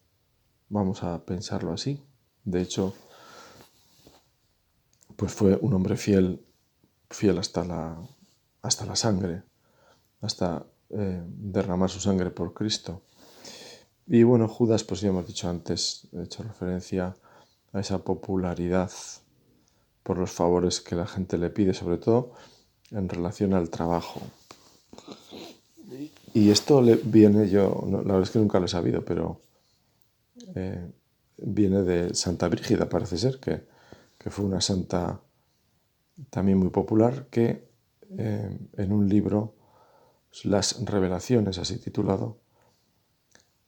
Vamos 0.69 1.03
a 1.03 1.24
pensarlo 1.25 1.72
así. 1.72 2.03
De 2.43 2.62
hecho, 2.62 2.93
pues 5.15 5.31
fue 5.34 5.57
un 5.62 5.74
hombre 5.74 5.95
fiel, 5.95 6.45
fiel 7.10 7.38
hasta 7.38 7.63
la, 7.63 7.98
hasta 8.62 8.86
la 8.86 8.95
sangre, 8.95 9.43
hasta 10.22 10.65
eh, 10.89 11.24
derramar 11.25 11.89
su 11.89 12.00
sangre 12.00 12.29
por 12.29 12.53
Cristo. 12.53 13.01
Y 14.07 14.24
bueno, 14.24 14.48
Judas, 14.48 14.84
pues 14.84 15.01
ya 15.01 15.10
hemos 15.10 15.25
dicho 15.25 15.50
antes, 15.50 16.07
he 16.13 16.24
hecho 16.24 16.43
referencia 16.43 17.15
a 17.72 17.79
esa 17.79 18.00
popularidad 18.03 18.91
por 20.05 20.19
los 20.19 20.29
favores 20.29 20.81
que 20.81 20.95
la 20.95 21.07
gente 21.07 21.35
le 21.39 21.50
pide, 21.50 21.74
sobre 21.74 21.97
todo 21.97 22.33
en 22.91 23.09
relación 23.09 23.55
al 23.55 23.71
trabajo. 23.71 24.21
Y 26.35 26.51
esto 26.51 26.79
le 26.79 26.97
viene, 26.97 27.50
yo, 27.50 27.83
la 27.89 27.97
verdad 27.97 28.21
es 28.21 28.29
que 28.29 28.38
nunca 28.38 28.59
lo 28.59 28.65
he 28.65 28.69
sabido, 28.69 29.03
pero 29.03 29.41
eh, 30.53 30.91
viene 31.38 31.81
de 31.81 32.13
Santa 32.13 32.47
Brígida, 32.50 32.88
parece 32.88 33.17
ser, 33.17 33.39
que, 33.39 33.63
fue 34.29 34.45
una 34.45 34.62
santa 34.62 35.19
también 36.29 36.59
muy 36.59 36.69
popular, 36.69 37.27
que 37.31 37.67
eh, 38.17 38.59
en 38.77 38.91
un 38.91 39.09
libro, 39.09 39.55
Las 40.43 40.85
Revelaciones, 40.85 41.57
así 41.57 41.79
titulado, 41.79 42.38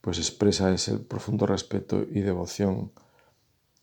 pues 0.01 0.20
expresa 0.20 0.72
ese 0.72 1.00
profundo 1.00 1.48
respeto 1.48 2.03
y 2.03 2.22
devoción 2.22 2.91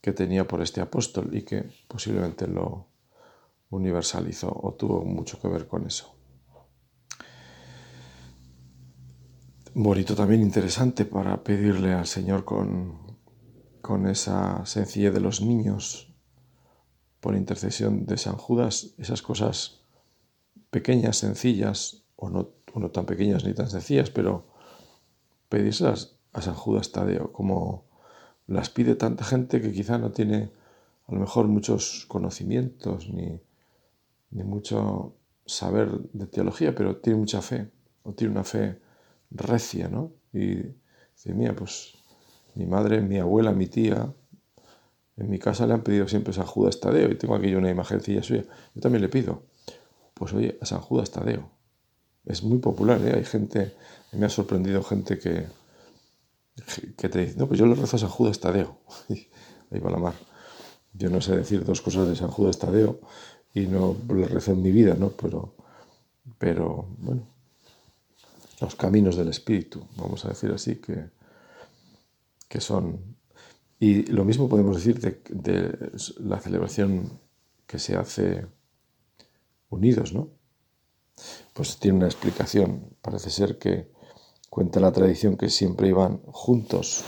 que 0.04 0.12
tenía 0.12 0.46
por 0.46 0.60
este 0.60 0.82
apóstol 0.82 1.34
y 1.34 1.40
que 1.44 1.64
posiblemente 1.88 2.46
lo 2.46 2.88
universalizó 3.70 4.52
o 4.52 4.74
tuvo 4.74 5.02
mucho 5.02 5.40
que 5.40 5.48
ver 5.48 5.66
con 5.66 5.86
eso. 5.86 6.14
Bonito 9.72 10.14
también 10.14 10.42
interesante 10.42 11.06
para 11.06 11.42
pedirle 11.42 11.94
al 11.94 12.06
Señor 12.06 12.44
con 12.44 13.04
con 13.84 14.06
esa 14.06 14.64
sencillez 14.64 15.12
de 15.12 15.20
los 15.20 15.42
niños, 15.42 16.10
por 17.20 17.36
intercesión 17.36 18.06
de 18.06 18.16
San 18.16 18.36
Judas, 18.36 18.94
esas 18.96 19.20
cosas 19.20 19.82
pequeñas, 20.70 21.18
sencillas, 21.18 22.04
o 22.16 22.30
no, 22.30 22.46
tan 22.90 23.04
pequeñas 23.04 23.44
ni 23.44 23.52
tan 23.52 23.68
sencillas, 23.68 24.08
pero 24.08 24.46
pedírselas 25.50 26.16
a 26.32 26.40
San 26.40 26.54
Judas 26.54 26.92
Tadeo, 26.92 27.30
como 27.30 27.84
las 28.46 28.70
pide 28.70 28.94
tanta 28.94 29.24
gente 29.24 29.60
que 29.60 29.72
quizá 29.72 29.98
no 29.98 30.10
tiene 30.10 30.50
a 31.06 31.12
lo 31.14 31.20
mejor 31.20 31.48
muchos 31.48 32.06
conocimientos 32.08 33.08
ni, 33.08 33.40
ni 34.30 34.42
mucho 34.42 35.14
saber 35.46 35.90
de 36.12 36.26
teología, 36.26 36.74
pero 36.74 36.96
tiene 36.96 37.18
mucha 37.18 37.42
fe, 37.42 37.70
o 38.02 38.12
tiene 38.12 38.32
una 38.32 38.44
fe 38.44 38.78
recia, 39.30 39.88
¿no? 39.88 40.12
Y 40.32 40.56
dice, 40.56 41.34
mía, 41.34 41.54
pues 41.54 41.94
mi 42.54 42.66
madre, 42.66 43.00
mi 43.00 43.18
abuela, 43.18 43.52
mi 43.52 43.66
tía, 43.66 44.12
en 45.16 45.30
mi 45.30 45.38
casa 45.38 45.66
le 45.66 45.74
han 45.74 45.82
pedido 45.82 46.08
siempre 46.08 46.32
San 46.32 46.46
Judas 46.46 46.80
Tadeo 46.80 47.10
y 47.10 47.16
tengo 47.16 47.36
aquí 47.36 47.54
una 47.54 47.70
imagencilla 47.70 48.22
suya. 48.22 48.44
Yo 48.74 48.80
también 48.80 49.02
le 49.02 49.08
pido, 49.08 49.42
pues 50.14 50.32
oye, 50.32 50.58
a 50.60 50.66
San 50.66 50.80
Judas 50.80 51.10
Tadeo. 51.10 51.50
Es 52.24 52.42
muy 52.42 52.58
popular, 52.58 53.00
¿eh? 53.04 53.12
Hay 53.16 53.24
gente, 53.24 53.74
me 54.12 54.26
ha 54.26 54.30
sorprendido 54.30 54.82
gente 54.82 55.18
que, 55.18 55.46
que 56.96 57.08
te 57.08 57.20
dice, 57.20 57.38
no, 57.38 57.46
pues 57.46 57.58
yo 57.58 57.66
le 57.66 57.74
rezo 57.74 57.96
a 57.96 58.00
San 58.00 58.08
Judas 58.08 58.40
Tadeo. 58.40 58.78
Ahí 59.08 59.80
va 59.80 59.90
la 59.90 59.98
mar. 59.98 60.14
Yo 60.92 61.10
no 61.10 61.20
sé 61.20 61.36
decir 61.36 61.64
dos 61.64 61.80
cosas 61.80 62.08
de 62.08 62.16
San 62.16 62.30
Judas 62.30 62.58
Tadeo 62.58 63.00
y 63.52 63.66
no 63.66 63.96
le 64.08 64.26
rezo 64.26 64.52
en 64.52 64.62
mi 64.62 64.70
vida, 64.70 64.94
¿no? 64.94 65.10
Pero, 65.10 65.54
pero 66.38 66.86
bueno, 66.98 67.26
los 68.60 68.74
caminos 68.76 69.16
del 69.16 69.28
Espíritu, 69.28 69.84
vamos 69.96 70.24
a 70.24 70.28
decir 70.28 70.50
así, 70.52 70.76
que, 70.76 71.10
que 72.48 72.60
son... 72.60 73.16
Y 73.80 74.04
lo 74.06 74.24
mismo 74.24 74.48
podemos 74.48 74.76
decir 74.76 75.00
de, 75.00 75.90
la 76.20 76.40
celebración 76.40 77.18
que 77.66 77.78
se 77.78 77.96
hace 77.96 78.46
unidos, 79.68 80.14
¿no? 80.14 80.30
Pues 81.52 81.78
tiene 81.78 81.98
una 81.98 82.06
explicación. 82.06 82.96
Parece 83.02 83.30
ser 83.30 83.58
que 83.58 83.90
cuenta 84.54 84.78
la 84.78 84.92
tradición 84.92 85.36
que 85.36 85.50
siempre 85.50 85.88
iban 85.88 86.18
juntos 86.26 87.02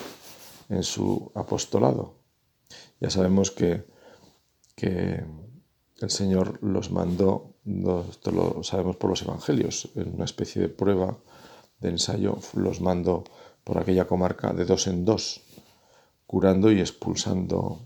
en 0.68 0.82
su 0.82 1.30
apostolado. 1.36 2.14
Ya 3.00 3.08
sabemos 3.08 3.52
que, 3.52 3.84
que 4.74 5.22
el 6.00 6.10
Señor 6.10 6.60
los 6.60 6.90
mandó, 6.90 7.54
esto 8.10 8.32
lo 8.32 8.64
sabemos 8.64 8.96
por 8.96 9.10
los 9.10 9.22
evangelios, 9.22 9.90
en 9.94 10.16
una 10.16 10.24
especie 10.24 10.60
de 10.60 10.68
prueba, 10.68 11.18
de 11.78 11.90
ensayo, 11.90 12.36
los 12.54 12.80
mandó 12.80 13.22
por 13.62 13.78
aquella 13.78 14.08
comarca 14.08 14.52
de 14.52 14.64
dos 14.64 14.88
en 14.88 15.04
dos, 15.04 15.42
curando 16.26 16.72
y 16.72 16.80
expulsando 16.80 17.78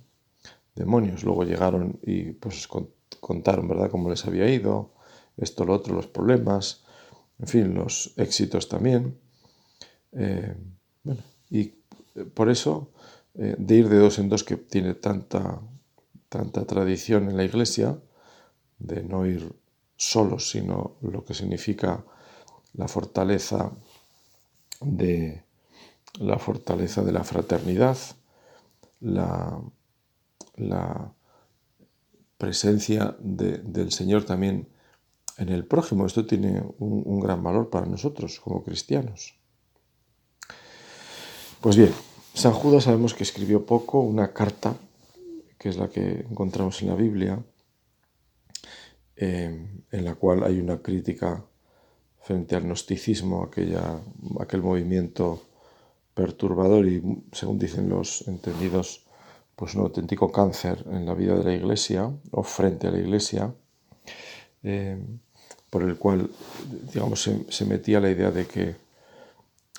demonios. 0.74 1.22
Luego 1.22 1.44
llegaron 1.44 2.00
y 2.02 2.32
pues 2.32 2.66
contaron, 3.20 3.68
¿verdad?, 3.68 3.90
cómo 3.90 4.08
les 4.08 4.24
había 4.24 4.48
ido, 4.48 4.94
esto, 5.36 5.66
lo 5.66 5.74
otro, 5.74 5.94
los 5.94 6.06
problemas, 6.06 6.82
en 7.38 7.46
fin, 7.46 7.74
los 7.74 8.14
éxitos 8.16 8.66
también. 8.66 9.20
Eh, 10.12 10.54
bueno, 11.02 11.22
y 11.50 11.72
por 12.34 12.50
eso, 12.50 12.90
eh, 13.34 13.54
de 13.58 13.74
ir 13.74 13.88
de 13.88 13.98
dos 13.98 14.18
en 14.18 14.28
dos, 14.28 14.44
que 14.44 14.56
tiene 14.56 14.94
tanta, 14.94 15.60
tanta 16.28 16.64
tradición 16.64 17.28
en 17.28 17.36
la 17.36 17.44
iglesia, 17.44 17.98
de 18.78 19.02
no 19.02 19.26
ir 19.26 19.54
solos, 19.96 20.50
sino 20.50 20.96
lo 21.02 21.24
que 21.24 21.34
significa 21.34 22.04
la 22.74 22.88
fortaleza 22.88 23.70
de, 24.80 25.44
la 26.18 26.38
fortaleza 26.38 27.02
de 27.02 27.12
la 27.12 27.24
fraternidad, 27.24 27.98
la, 29.00 29.62
presencia 32.38 33.16
del 33.20 33.92
Señor 33.92 34.24
también 34.24 34.68
en 35.36 35.50
el 35.50 35.66
prójimo. 35.66 36.06
Esto 36.06 36.24
tiene 36.24 36.62
un, 36.78 37.20
gran 37.20 37.42
valor 37.42 37.68
para 37.68 37.84
nosotros 37.84 38.40
como 38.40 38.62
cristianos. 38.62 39.39
Pues 41.60 41.76
bien, 41.76 41.92
San 42.32 42.52
Judas 42.52 42.84
sabemos 42.84 43.12
que 43.12 43.22
escribió 43.22 43.66
poco, 43.66 44.00
una 44.00 44.32
carta, 44.32 44.76
que 45.58 45.68
es 45.68 45.76
la 45.76 45.88
que 45.88 46.24
encontramos 46.30 46.80
en 46.80 46.88
la 46.88 46.94
Biblia, 46.94 47.38
eh, 49.16 49.68
en 49.90 50.04
la 50.06 50.14
cual 50.14 50.42
hay 50.42 50.58
una 50.58 50.78
crítica 50.78 51.44
frente 52.22 52.56
al 52.56 52.64
gnosticismo, 52.64 53.44
aquella, 53.44 54.00
aquel 54.40 54.62
movimiento 54.62 55.42
perturbador 56.14 56.86
y, 56.86 57.02
según 57.32 57.58
dicen 57.58 57.90
los 57.90 58.26
entendidos, 58.26 59.04
pues 59.54 59.74
un 59.74 59.82
auténtico 59.82 60.32
cáncer 60.32 60.86
en 60.90 61.04
la 61.04 61.12
vida 61.12 61.36
de 61.36 61.44
la 61.44 61.54
Iglesia 61.54 62.10
o 62.30 62.42
frente 62.42 62.86
a 62.86 62.90
la 62.90 63.00
Iglesia, 63.00 63.52
eh, 64.62 64.98
por 65.68 65.82
el 65.82 65.98
cual, 65.98 66.30
digamos, 66.90 67.28
se, 67.48 67.64
metía 67.66 68.00
la 68.00 68.10
idea 68.10 68.30
de 68.30 68.46
que, 68.46 68.76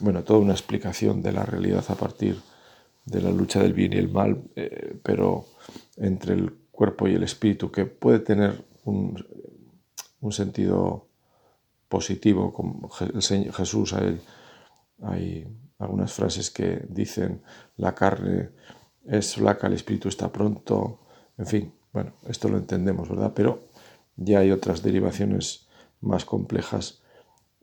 bueno, 0.02 0.24
toda 0.24 0.40
una 0.40 0.54
explicación 0.54 1.22
de 1.22 1.32
la 1.32 1.44
realidad 1.46 1.86
a 1.88 1.96
partir 1.96 2.40
de 3.06 3.22
la 3.22 3.32
lucha 3.32 3.62
del 3.62 3.74
bien 3.74 3.94
y 3.94 3.98
el 3.98 4.10
mal, 4.10 4.44
eh, 4.56 5.00
pero 5.04 5.46
entre 5.98 6.34
el 6.34 6.54
cuerpo 6.72 7.08
y 7.08 7.16
el 7.16 7.24
espíritu, 7.24 7.72
que 7.72 7.86
puede 7.86 8.20
tener 8.20 8.66
un, 8.86 9.24
sentido 10.32 11.08
positivo, 11.90 12.54
como 12.54 12.90
Jesús, 12.90 13.94
hay, 13.94 14.22
hay 15.02 15.48
algunas 15.78 16.14
frases 16.14 16.52
que 16.52 16.86
dicen 16.88 17.42
la 17.76 17.96
carne 17.96 18.50
es 19.06 19.36
flaca, 19.36 19.68
el 19.68 19.74
espíritu 19.74 20.08
está 20.08 20.32
pronto, 20.32 21.00
en 21.38 21.48
fin, 21.48 21.74
bueno, 21.92 22.14
esto 22.28 22.50
lo 22.50 22.58
entendemos, 22.58 23.10
¿verdad? 23.10 23.34
Pero 23.36 23.68
ya 24.16 24.40
hay 24.40 24.52
otras 24.52 24.84
derivaciones 24.84 25.68
más 26.00 26.24
complejas, 26.26 27.01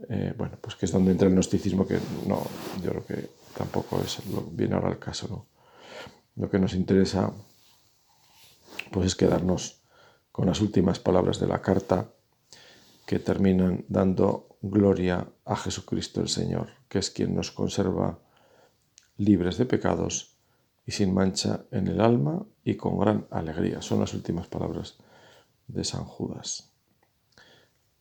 eh, 0.08 0.32
bueno, 0.36 0.58
pues 0.60 0.76
que 0.76 0.86
es 0.86 0.92
donde 0.92 1.12
entra 1.12 1.26
el 1.26 1.34
gnosticismo, 1.34 1.86
que 1.86 1.98
no, 2.26 2.42
yo 2.82 2.90
creo 2.90 3.06
que 3.06 3.30
tampoco 3.56 4.00
es 4.00 4.24
lo, 4.26 4.42
viene 4.42 4.74
ahora 4.74 4.88
al 4.88 4.98
caso, 4.98 5.26
¿no? 5.28 5.46
Lo 6.36 6.48
que 6.48 6.58
nos 6.60 6.74
interesa, 6.74 7.32
pues 8.92 9.06
es 9.06 9.16
quedarnos 9.16 9.82
con 10.30 10.46
las 10.46 10.60
últimas 10.60 11.00
palabras 11.00 11.40
de 11.40 11.48
la 11.48 11.60
carta 11.60 12.12
que 13.06 13.18
terminan 13.18 13.84
dando 13.88 14.56
gloria 14.62 15.26
a 15.44 15.56
Jesucristo 15.56 16.20
el 16.20 16.28
Señor, 16.28 16.68
que 16.88 17.00
es 17.00 17.10
quien 17.10 17.34
nos 17.34 17.50
conserva 17.50 18.20
libres 19.16 19.58
de 19.58 19.66
pecados 19.66 20.36
y 20.86 20.92
sin 20.92 21.12
mancha 21.12 21.64
en 21.72 21.88
el 21.88 22.00
alma 22.00 22.46
y 22.62 22.76
con 22.76 22.98
gran 22.98 23.26
alegría. 23.30 23.82
Son 23.82 23.98
las 23.98 24.14
últimas 24.14 24.46
palabras 24.46 24.98
de 25.66 25.82
San 25.82 26.04
Judas. 26.04 26.70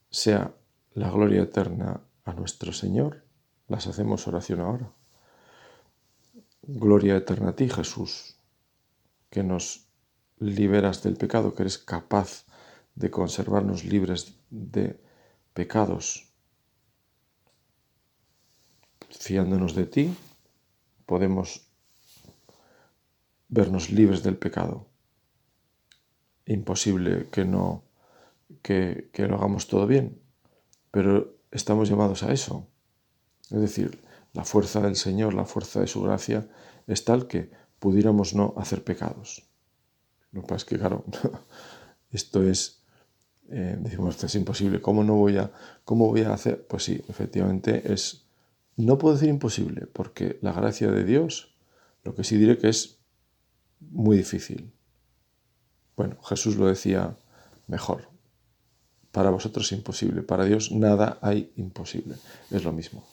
Sea 0.09 0.53
la 0.97 1.11
gloria 1.11 1.43
eterna 1.43 2.01
a 2.25 2.33
nuestro 2.33 2.73
Señor. 2.73 3.23
Las 3.67 3.85
hacemos 3.85 4.27
oración 4.27 4.61
ahora. 4.61 4.91
Gloria 6.63 7.15
eterna 7.15 7.49
a 7.49 7.55
ti, 7.55 7.69
Jesús, 7.69 8.39
que 9.29 9.43
nos 9.43 9.89
liberas 10.39 11.03
del 11.03 11.15
pecado, 11.15 11.53
que 11.53 11.61
eres 11.63 11.77
capaz 11.77 12.45
de 12.95 13.11
conservarnos 13.11 13.85
libres 13.85 14.39
de 14.49 14.99
pecados. 15.53 16.33
Fiándonos 19.11 19.75
de 19.75 19.85
ti, 19.85 20.17
podemos 21.05 21.69
vernos 23.49 23.91
libres 23.91 24.23
del 24.23 24.37
pecado. 24.37 24.87
Imposible 26.47 27.27
que 27.31 27.45
no 27.45 27.83
que, 28.63 29.11
que 29.13 29.27
lo 29.27 29.35
hagamos 29.35 29.67
todo 29.67 29.85
bien, 29.85 30.26
pero 30.91 31.35
estamos 31.51 31.89
llamados 31.89 32.23
a 32.23 32.31
eso. 32.31 32.67
Es 33.49 33.59
decir, 33.59 33.99
la 34.33 34.43
fuerza 34.43 34.81
del 34.81 34.95
Señor, 34.95 35.33
la 35.33 35.45
fuerza 35.45 35.79
de 35.79 35.87
su 35.87 36.01
gracia 36.01 36.47
es 36.87 37.05
tal 37.05 37.27
que 37.27 37.49
pudiéramos 37.79 38.33
no 38.33 38.53
hacer 38.57 38.83
pecados. 38.83 39.43
Lo 40.31 40.41
que 40.41 40.47
pasa 40.47 40.57
es 40.57 40.65
que, 40.65 40.77
claro, 40.77 41.05
esto 42.11 42.43
es 42.43 42.77
eh, 43.49 43.77
decimos, 43.79 44.15
esto 44.15 44.25
es 44.25 44.35
imposible, 44.35 44.81
¿cómo 44.81 45.03
no 45.03 45.15
voy 45.15 45.37
a, 45.37 45.51
cómo 45.85 46.07
voy 46.07 46.21
a 46.21 46.33
hacer? 46.33 46.67
Pues 46.67 46.83
sí, 46.83 47.01
efectivamente 47.07 47.93
es, 47.93 48.25
no 48.75 48.97
puedo 48.97 49.15
decir 49.15 49.29
imposible, 49.29 49.87
porque 49.87 50.37
la 50.41 50.51
gracia 50.51 50.91
de 50.91 51.05
Dios, 51.05 51.55
lo 52.03 52.13
que 52.13 52.25
sí 52.25 52.37
diré 52.37 52.57
que 52.57 52.67
es 52.67 52.97
muy 53.79 54.17
difícil. 54.17 54.73
Bueno, 55.95 56.21
Jesús 56.23 56.57
lo 56.57 56.67
decía 56.67 57.15
mejor, 57.67 58.09
para 59.17 59.31
vosotros 59.31 59.71
imposible, 59.71 60.21
para 60.21 60.45
Dios 60.45 60.71
nada 60.71 61.17
hay 61.23 61.51
imposible, 61.55 62.17
es 62.51 62.63
lo 62.63 62.71
mismo. 62.71 63.03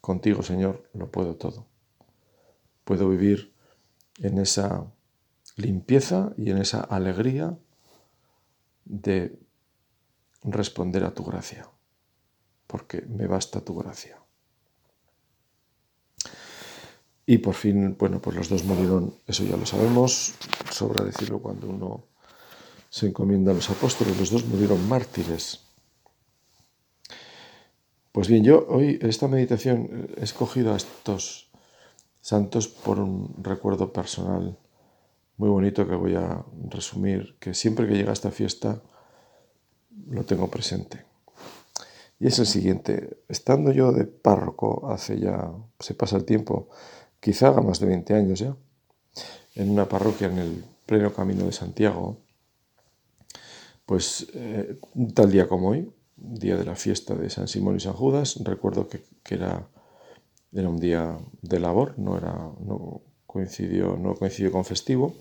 Contigo, 0.00 0.42
Señor, 0.42 0.90
lo 0.92 1.08
puedo 1.08 1.36
todo. 1.36 1.68
Puedo 2.82 3.08
vivir 3.08 3.54
en 4.18 4.40
esa 4.40 4.84
limpieza 5.54 6.32
y 6.36 6.50
en 6.50 6.58
esa 6.58 6.80
alegría 6.80 7.56
de 8.84 9.38
responder 10.42 11.04
a 11.04 11.14
tu 11.14 11.22
gracia, 11.22 11.68
porque 12.66 13.02
me 13.02 13.28
basta 13.28 13.60
tu 13.60 13.76
gracia. 13.76 14.18
Y 17.24 17.38
por 17.38 17.54
fin, 17.54 17.94
bueno, 17.96 18.20
pues 18.20 18.36
los 18.36 18.48
dos 18.48 18.64
murieron, 18.64 19.14
eso 19.28 19.44
ya 19.44 19.56
lo 19.56 19.64
sabemos, 19.64 20.34
sobra 20.72 21.04
decirlo 21.04 21.38
cuando 21.38 21.68
uno 21.68 22.09
se 22.90 23.06
encomienda 23.06 23.52
a 23.52 23.54
los 23.54 23.70
apóstoles, 23.70 24.18
los 24.18 24.30
dos 24.30 24.44
murieron 24.44 24.86
mártires. 24.88 25.60
Pues 28.12 28.26
bien, 28.26 28.42
yo 28.42 28.66
hoy 28.68 28.98
esta 29.00 29.28
meditación 29.28 30.08
he 30.16 30.24
escogido 30.24 30.74
a 30.74 30.76
estos 30.76 31.48
santos 32.20 32.66
por 32.66 32.98
un 32.98 33.32
recuerdo 33.40 33.92
personal 33.92 34.58
muy 35.36 35.48
bonito 35.48 35.88
que 35.88 35.94
voy 35.94 36.16
a 36.16 36.44
resumir, 36.68 37.36
que 37.38 37.54
siempre 37.54 37.86
que 37.86 37.94
llega 37.94 38.12
esta 38.12 38.30
fiesta 38.30 38.82
lo 40.08 40.24
tengo 40.24 40.48
presente. 40.48 41.04
Y 42.18 42.26
es 42.26 42.38
el 42.38 42.46
siguiente, 42.46 43.22
estando 43.28 43.72
yo 43.72 43.92
de 43.92 44.04
párroco 44.04 44.90
hace 44.90 45.18
ya, 45.18 45.50
se 45.78 45.94
pasa 45.94 46.18
el 46.18 46.26
tiempo, 46.26 46.68
quizá 47.20 47.48
haga 47.48 47.62
más 47.62 47.80
de 47.80 47.86
20 47.86 48.14
años 48.14 48.40
ya, 48.40 48.54
en 49.54 49.70
una 49.70 49.88
parroquia 49.88 50.26
en 50.26 50.38
el 50.38 50.64
pleno 50.84 51.14
camino 51.14 51.46
de 51.46 51.52
Santiago, 51.52 52.18
pues 53.90 54.28
eh, 54.34 54.78
tal 55.16 55.32
día 55.32 55.48
como 55.48 55.70
hoy, 55.70 55.90
día 56.14 56.56
de 56.56 56.64
la 56.64 56.76
fiesta 56.76 57.16
de 57.16 57.28
San 57.28 57.48
Simón 57.48 57.74
y 57.74 57.80
San 57.80 57.92
Judas, 57.92 58.38
recuerdo 58.44 58.86
que, 58.86 59.02
era, 59.28 59.66
era, 60.52 60.68
un 60.68 60.78
día 60.78 61.18
de 61.42 61.58
labor, 61.58 61.98
no, 61.98 62.16
era, 62.16 62.34
no, 62.60 63.02
coincidió, 63.26 63.96
no 63.96 64.14
coincidió 64.14 64.52
con 64.52 64.64
festivo, 64.64 65.16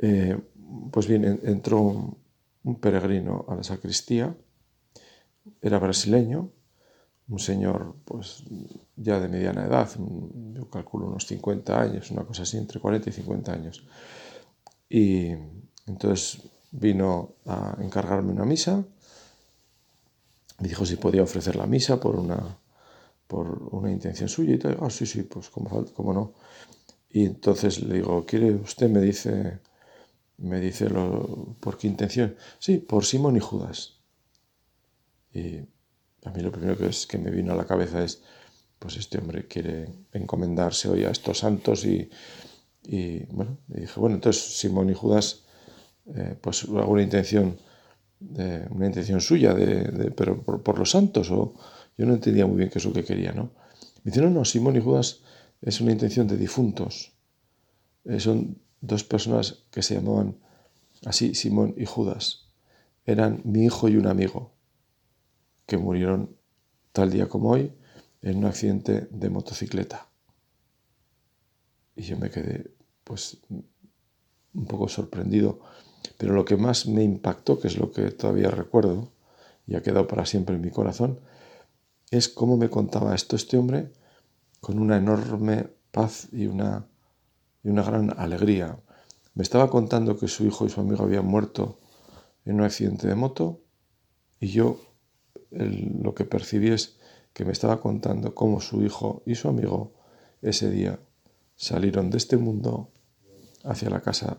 eh, 0.00 0.38
pues 0.90 1.06
bien, 1.06 1.38
entró 1.42 2.16
un 2.64 2.80
peregrino 2.80 3.44
a 3.46 3.56
la 3.56 3.62
sacristía, 3.62 4.34
era 5.60 5.78
brasileño, 5.78 6.50
un 7.28 7.38
señor 7.38 7.94
pues 8.06 8.42
ya 8.96 9.20
de 9.20 9.28
mediana 9.28 9.66
edad, 9.66 9.90
yo 10.54 10.70
calculo 10.70 11.08
unos 11.08 11.26
50 11.26 11.78
años, 11.78 12.10
una 12.10 12.24
cosa 12.24 12.44
así, 12.44 12.56
entre 12.56 12.80
40 12.80 13.10
y 13.10 13.12
50 13.12 13.52
años. 13.52 13.86
Y 14.88 15.34
entonces 15.86 16.49
vino 16.70 17.34
a 17.46 17.76
encargarme 17.80 18.32
una 18.32 18.44
misa, 18.44 18.84
me 20.60 20.68
dijo 20.68 20.84
si 20.84 20.96
podía 20.96 21.22
ofrecer 21.22 21.56
la 21.56 21.66
misa 21.66 21.98
por 21.98 22.16
una, 22.16 22.58
por 23.26 23.68
una 23.72 23.90
intención 23.90 24.28
suya 24.28 24.54
y 24.54 24.58
tal. 24.58 24.78
Ah, 24.80 24.90
sí, 24.90 25.06
sí, 25.06 25.22
pues 25.22 25.48
como, 25.48 25.84
como 25.86 26.12
no. 26.12 26.34
Y 27.10 27.24
entonces 27.24 27.82
le 27.82 27.94
digo, 27.94 28.24
¿quiere 28.26 28.52
usted? 28.52 28.88
Me 28.88 29.00
dice, 29.00 29.58
me 30.36 30.60
dice 30.60 30.88
lo, 30.90 31.56
por 31.60 31.78
qué 31.78 31.86
intención. 31.86 32.36
Sí, 32.58 32.78
por 32.78 33.04
Simón 33.04 33.36
y 33.36 33.40
Judas. 33.40 34.00
Y 35.32 35.58
a 36.24 36.30
mí 36.30 36.42
lo 36.42 36.52
primero 36.52 36.76
que, 36.76 36.86
es, 36.86 37.06
que 37.06 37.18
me 37.18 37.30
vino 37.30 37.52
a 37.52 37.56
la 37.56 37.66
cabeza 37.66 38.04
es, 38.04 38.22
pues 38.78 38.96
este 38.96 39.18
hombre 39.18 39.46
quiere 39.46 39.88
encomendarse 40.12 40.88
hoy 40.88 41.04
a 41.04 41.10
estos 41.10 41.38
santos 41.38 41.84
y, 41.84 42.10
y 42.84 43.24
bueno, 43.26 43.58
dije, 43.66 43.98
bueno, 43.98 44.16
entonces 44.16 44.58
Simón 44.58 44.90
y 44.90 44.94
Judas, 44.94 45.44
eh, 46.14 46.36
pues 46.40 46.64
alguna 46.64 47.02
intención, 47.02 47.56
de, 48.18 48.66
una 48.70 48.86
intención 48.86 49.20
suya, 49.20 49.54
de, 49.54 50.10
pero 50.10 50.42
por, 50.42 50.78
los 50.78 50.90
santos, 50.90 51.30
o 51.30 51.54
yo 51.96 52.06
no 52.06 52.14
entendía 52.14 52.46
muy 52.46 52.58
bien 52.58 52.70
qué 52.70 52.78
es 52.78 52.84
lo 52.84 52.92
que 52.92 53.04
quería, 53.04 53.32
¿no? 53.32 53.50
Me 54.02 54.10
dice, 54.10 54.20
no, 54.22 54.30
no, 54.30 54.44
Simón 54.44 54.76
y 54.76 54.80
Judas 54.80 55.20
es 55.60 55.80
una 55.80 55.92
intención 55.92 56.26
de 56.26 56.36
difuntos. 56.36 57.12
Eh, 58.04 58.20
son 58.20 58.58
dos 58.80 59.04
personas 59.04 59.64
que 59.70 59.82
se 59.82 59.94
llamaban 59.94 60.36
así, 61.04 61.34
Simón 61.34 61.74
y 61.76 61.84
Judas. 61.84 62.46
Eran 63.04 63.40
mi 63.44 63.64
hijo 63.64 63.88
y 63.88 63.96
un 63.96 64.06
amigo 64.06 64.52
que 65.66 65.76
murieron 65.76 66.36
tal 66.92 67.10
día 67.10 67.28
como 67.28 67.50
hoy 67.50 67.72
en 68.22 68.38
un 68.38 68.44
accidente 68.46 69.08
de 69.10 69.30
motocicleta. 69.30 70.08
Y 71.96 72.02
yo 72.02 72.16
me 72.16 72.30
quedé 72.30 72.70
pues 73.04 73.38
un 74.54 74.66
poco 74.66 74.88
sorprendido, 74.88 75.60
pero 76.18 76.34
lo 76.34 76.44
que 76.44 76.56
más 76.56 76.86
me 76.86 77.02
impactó, 77.02 77.58
que 77.58 77.68
es 77.68 77.78
lo 77.78 77.92
que 77.92 78.10
todavía 78.10 78.50
recuerdo 78.50 79.08
y 79.66 79.76
ha 79.76 79.82
quedado 79.82 80.06
para 80.06 80.26
siempre 80.26 80.56
en 80.56 80.62
mi 80.62 80.70
corazón, 80.70 81.20
es 82.10 82.28
cómo 82.28 82.56
me 82.56 82.70
contaba 82.70 83.14
esto 83.14 83.36
este 83.36 83.56
hombre 83.56 83.92
con 84.60 84.78
una 84.78 84.96
enorme 84.96 85.68
paz 85.90 86.28
y 86.32 86.46
una, 86.46 86.86
y 87.62 87.68
una 87.68 87.82
gran 87.82 88.14
alegría. 88.18 88.78
Me 89.34 89.42
estaba 89.42 89.70
contando 89.70 90.18
que 90.18 90.28
su 90.28 90.44
hijo 90.44 90.66
y 90.66 90.70
su 90.70 90.80
amigo 90.80 91.04
habían 91.04 91.26
muerto 91.26 91.78
en 92.44 92.56
un 92.56 92.62
accidente 92.62 93.06
de 93.06 93.14
moto 93.14 93.60
y 94.40 94.48
yo 94.48 94.80
lo 95.50 96.14
que 96.14 96.24
percibí 96.24 96.70
es 96.70 96.98
que 97.32 97.44
me 97.44 97.52
estaba 97.52 97.80
contando 97.80 98.34
cómo 98.34 98.60
su 98.60 98.82
hijo 98.82 99.22
y 99.26 99.34
su 99.34 99.48
amigo 99.48 99.92
ese 100.42 100.70
día 100.70 100.98
salieron 101.56 102.10
de 102.10 102.18
este 102.18 102.36
mundo 102.36 102.90
hacia 103.64 103.90
la 103.90 104.00
casa 104.00 104.38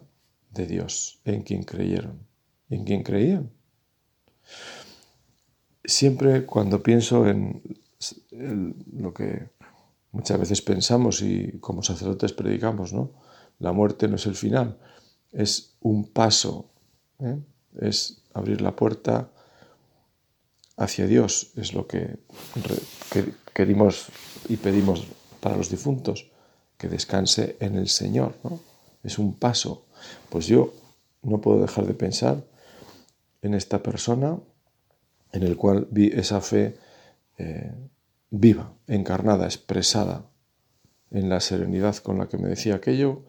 de 0.52 0.68
Dios, 0.68 1.20
en 1.26 1.44
quien 1.44 1.64
creyeron, 1.64 2.20
en 2.70 2.84
quien 2.84 3.04
creían. 3.04 3.52
Siempre 5.84 6.46
cuando 6.46 6.84
pienso 6.84 7.28
en 7.28 7.62
lo 8.94 9.14
que 9.14 9.50
muchas 10.12 10.40
veces 10.40 10.62
pensamos 10.62 11.22
y 11.22 11.60
como 11.60 11.84
sacerdotes 11.84 12.34
predicamos, 12.34 12.94
¿no? 12.94 13.12
La 13.60 13.72
muerte 13.72 14.08
no 14.08 14.16
es 14.16 14.26
el 14.26 14.36
final, 14.36 14.78
es 15.32 15.76
un 15.82 16.08
paso, 16.08 16.72
¿eh? 17.20 17.40
es 17.80 18.24
abrir 18.34 18.62
la 18.62 18.76
puerta 18.76 19.32
hacia 20.78 21.06
Dios, 21.06 21.52
es 21.56 21.74
lo 21.74 21.88
que, 21.88 22.18
queremos 23.54 24.08
y 24.50 24.58
pedimos 24.58 25.06
para 25.40 25.58
los 25.58 25.70
difuntos, 25.70 26.32
que 26.78 26.88
descanse 26.88 27.58
en 27.60 27.76
el 27.76 27.88
Señor, 27.88 28.36
¿no? 28.44 28.60
Es 29.04 29.20
un 29.20 29.36
paso. 29.36 29.86
Pues 30.30 30.48
yo 30.48 30.74
no 31.24 31.42
puedo 31.42 31.62
dejar 31.62 31.86
de 31.86 31.94
pensar 31.94 32.44
en 33.42 33.54
esta 33.54 33.82
persona 33.82 34.38
en 35.32 35.44
el 35.44 35.56
cual 35.56 35.88
vi 35.92 36.08
esa 36.08 36.42
fe 36.42 36.76
eh, 37.38 37.74
viva, 38.30 38.74
encarnada, 38.88 39.46
expresada 39.46 40.26
en 41.10 41.30
la 41.30 41.40
serenidad 41.40 41.98
con 41.98 42.18
la 42.18 42.28
que 42.28 42.38
me 42.38 42.48
decía 42.48 42.76
aquello 42.76 43.24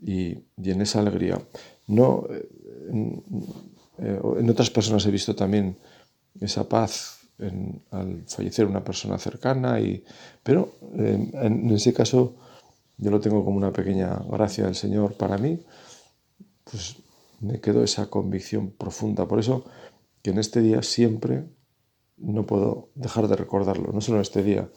y, 0.00 0.38
en 0.62 0.80
esa 0.80 1.00
alegría. 1.00 1.40
No, 1.86 2.26
eh, 2.30 2.48
eh, 3.98 4.20
en 4.38 4.50
otras 4.50 4.70
personas 4.70 5.06
he 5.06 5.10
visto 5.10 5.34
también 5.34 5.76
esa 6.40 6.68
paz 6.68 7.20
al 7.90 8.24
fallecer 8.26 8.66
una 8.66 8.82
persona 8.82 9.18
cercana, 9.18 9.78
y, 9.80 10.02
pero 10.42 10.72
en, 10.94 11.70
ese 11.70 11.92
caso 11.92 12.34
yo 12.96 13.10
lo 13.10 13.20
tengo 13.20 13.44
como 13.44 13.58
una 13.58 13.72
pequeña 13.72 14.18
gracia 14.30 14.64
del 14.64 14.74
Señor 14.74 15.14
para 15.14 15.36
mí, 15.36 15.60
pues 16.70 16.96
me 17.40 17.60
quedó 17.60 17.82
esa 17.82 18.08
convicción 18.10 18.70
profunda. 18.70 19.26
Por 19.26 19.38
eso 19.38 19.64
que 20.22 20.30
en 20.30 20.38
este 20.38 20.60
día 20.60 20.82
siempre 20.82 21.44
no 22.16 22.46
puedo 22.46 22.90
dejar 22.94 23.28
de 23.28 23.36
recordarlo, 23.36 23.92
no 23.92 24.00
solo 24.00 24.18
en 24.18 24.22
este 24.22 24.42
día, 24.42 24.70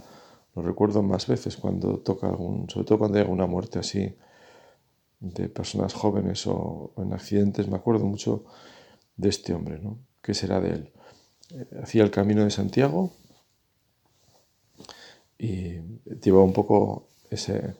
lo 0.56 0.62
recuerdo 0.62 1.02
más 1.04 1.28
veces 1.28 1.58
cuando 1.58 2.00
toca 2.00 2.28
algún, 2.28 2.70
sobre 2.70 2.86
todo 2.86 3.00
cuando 3.00 3.18
hay 3.18 3.24
alguna 3.24 3.48
muerte 3.48 3.80
así 3.80 4.16
de 5.20 5.50
personas 5.50 5.94
jóvenes 5.94 6.46
o, 6.48 6.94
en 6.98 7.14
accidentes, 7.14 7.68
me 7.68 7.78
acuerdo 7.78 8.06
mucho 8.06 8.46
de 9.16 9.30
este 9.30 9.54
hombre, 9.54 9.80
¿no? 9.80 10.00
¿Qué 10.22 10.34
será 10.34 10.60
de 10.60 10.72
él? 10.72 10.94
hacía 11.82 12.04
el 12.04 12.12
camino 12.12 12.44
de 12.44 12.52
Santiago 12.52 13.12
y 15.38 15.80
llevaba 16.22 16.44
un 16.44 16.54
poco 16.54 17.08
ese, 17.32 17.76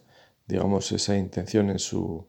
digamos, 0.48 0.92
esa 0.92 1.16
intención 1.18 1.70
en 1.70 1.78
su, 1.78 2.29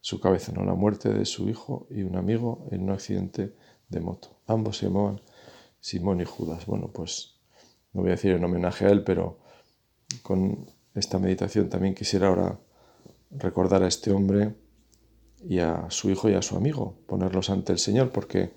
su 0.00 0.20
cabeza, 0.20 0.52
¿no? 0.52 0.64
la 0.64 0.74
muerte 0.74 1.12
de 1.12 1.24
su 1.24 1.48
hijo 1.48 1.86
y 1.90 2.02
un 2.02 2.16
amigo 2.16 2.66
en 2.70 2.82
un 2.82 2.90
accidente 2.90 3.54
de 3.88 4.00
moto. 4.00 4.38
Ambos 4.46 4.78
se 4.78 4.86
llamaban 4.86 5.20
Simón 5.80 6.20
y 6.20 6.24
Judas. 6.24 6.66
Bueno, 6.66 6.90
pues 6.92 7.36
no 7.92 8.02
voy 8.02 8.10
a 8.10 8.14
decir 8.14 8.32
en 8.32 8.44
homenaje 8.44 8.86
a 8.86 8.90
él, 8.90 9.02
pero 9.04 9.38
con 10.22 10.70
esta 10.94 11.18
meditación 11.18 11.68
también 11.68 11.94
quisiera 11.94 12.28
ahora 12.28 12.58
recordar 13.30 13.82
a 13.82 13.88
este 13.88 14.10
hombre 14.10 14.54
y 15.44 15.58
a 15.58 15.86
su 15.90 16.10
hijo 16.10 16.28
y 16.28 16.34
a 16.34 16.42
su 16.42 16.56
amigo, 16.56 16.98
ponerlos 17.06 17.50
ante 17.50 17.72
el 17.72 17.78
Señor, 17.78 18.10
porque 18.10 18.52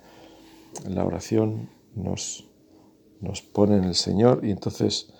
la 0.87 1.05
oración 1.05 1.69
nos, 1.95 2.47
nos 3.19 3.41
pone 3.41 3.77
en 3.77 3.83
el 3.83 3.95
Señor 3.95 4.41
y 4.43 4.51
entonces 4.51 5.13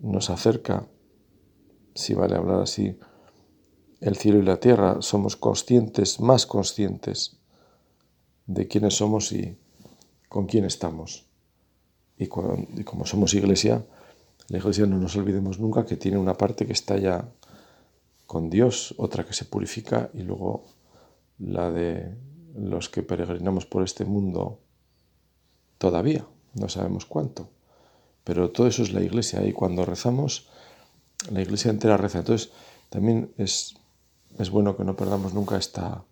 nos 0.00 0.30
acerca, 0.30 0.86
si 1.94 2.14
vale 2.14 2.36
hablar 2.36 2.60
así, 2.60 2.98
el 4.00 4.16
cielo 4.16 4.38
y 4.38 4.42
la 4.42 4.58
tierra, 4.58 5.00
somos 5.00 5.36
conscientes, 5.36 6.20
más 6.20 6.46
conscientes 6.46 7.36
de 8.46 8.68
quiénes 8.68 8.94
somos 8.94 9.32
y 9.32 9.56
con 10.28 10.46
quién 10.46 10.64
estamos. 10.64 11.26
Y, 12.18 12.26
como 12.28 13.04
somos 13.04 13.34
iglesia, 13.34 13.84
la 14.48 14.58
iglesia 14.58 14.86
no 14.86 14.98
nos 14.98 15.16
olvidemos 15.16 15.58
nunca 15.58 15.84
que 15.84 15.96
tiene 15.96 16.18
una 16.18 16.34
parte 16.34 16.66
que 16.66 16.72
está 16.72 16.96
ya 16.96 17.28
con 18.26 18.50
Dios, 18.50 18.94
otra 18.98 19.24
que 19.24 19.34
se 19.34 19.44
purifica 19.44 20.10
y 20.14 20.22
luego 20.22 20.64
la 21.38 21.70
de 21.70 22.16
los 22.54 22.88
que 22.88 23.02
peregrinamos 23.02 23.66
por 23.66 23.82
este 23.82 24.04
mundo 24.04 24.60
Todavía, 25.78 26.26
no 26.54 26.68
sabemos 26.68 27.04
cuánto. 27.04 27.50
Pero 28.24 28.50
todo 28.50 28.66
eso 28.66 28.82
es 28.82 28.92
la 28.92 29.02
iglesia 29.02 29.46
y 29.46 29.52
cuando 29.52 29.84
rezamos 29.84 30.48
la 31.30 31.42
iglesia 31.42 31.70
entera 31.70 31.96
reza. 31.96 32.18
Entonces, 32.18 32.50
también 32.88 33.32
es, 33.36 33.76
es 34.38 34.50
bueno 34.50 34.76
que 34.76 34.84
no 34.84 34.96
perdamos 34.96 35.34
nunca 35.34 35.56
esta 35.56 36.04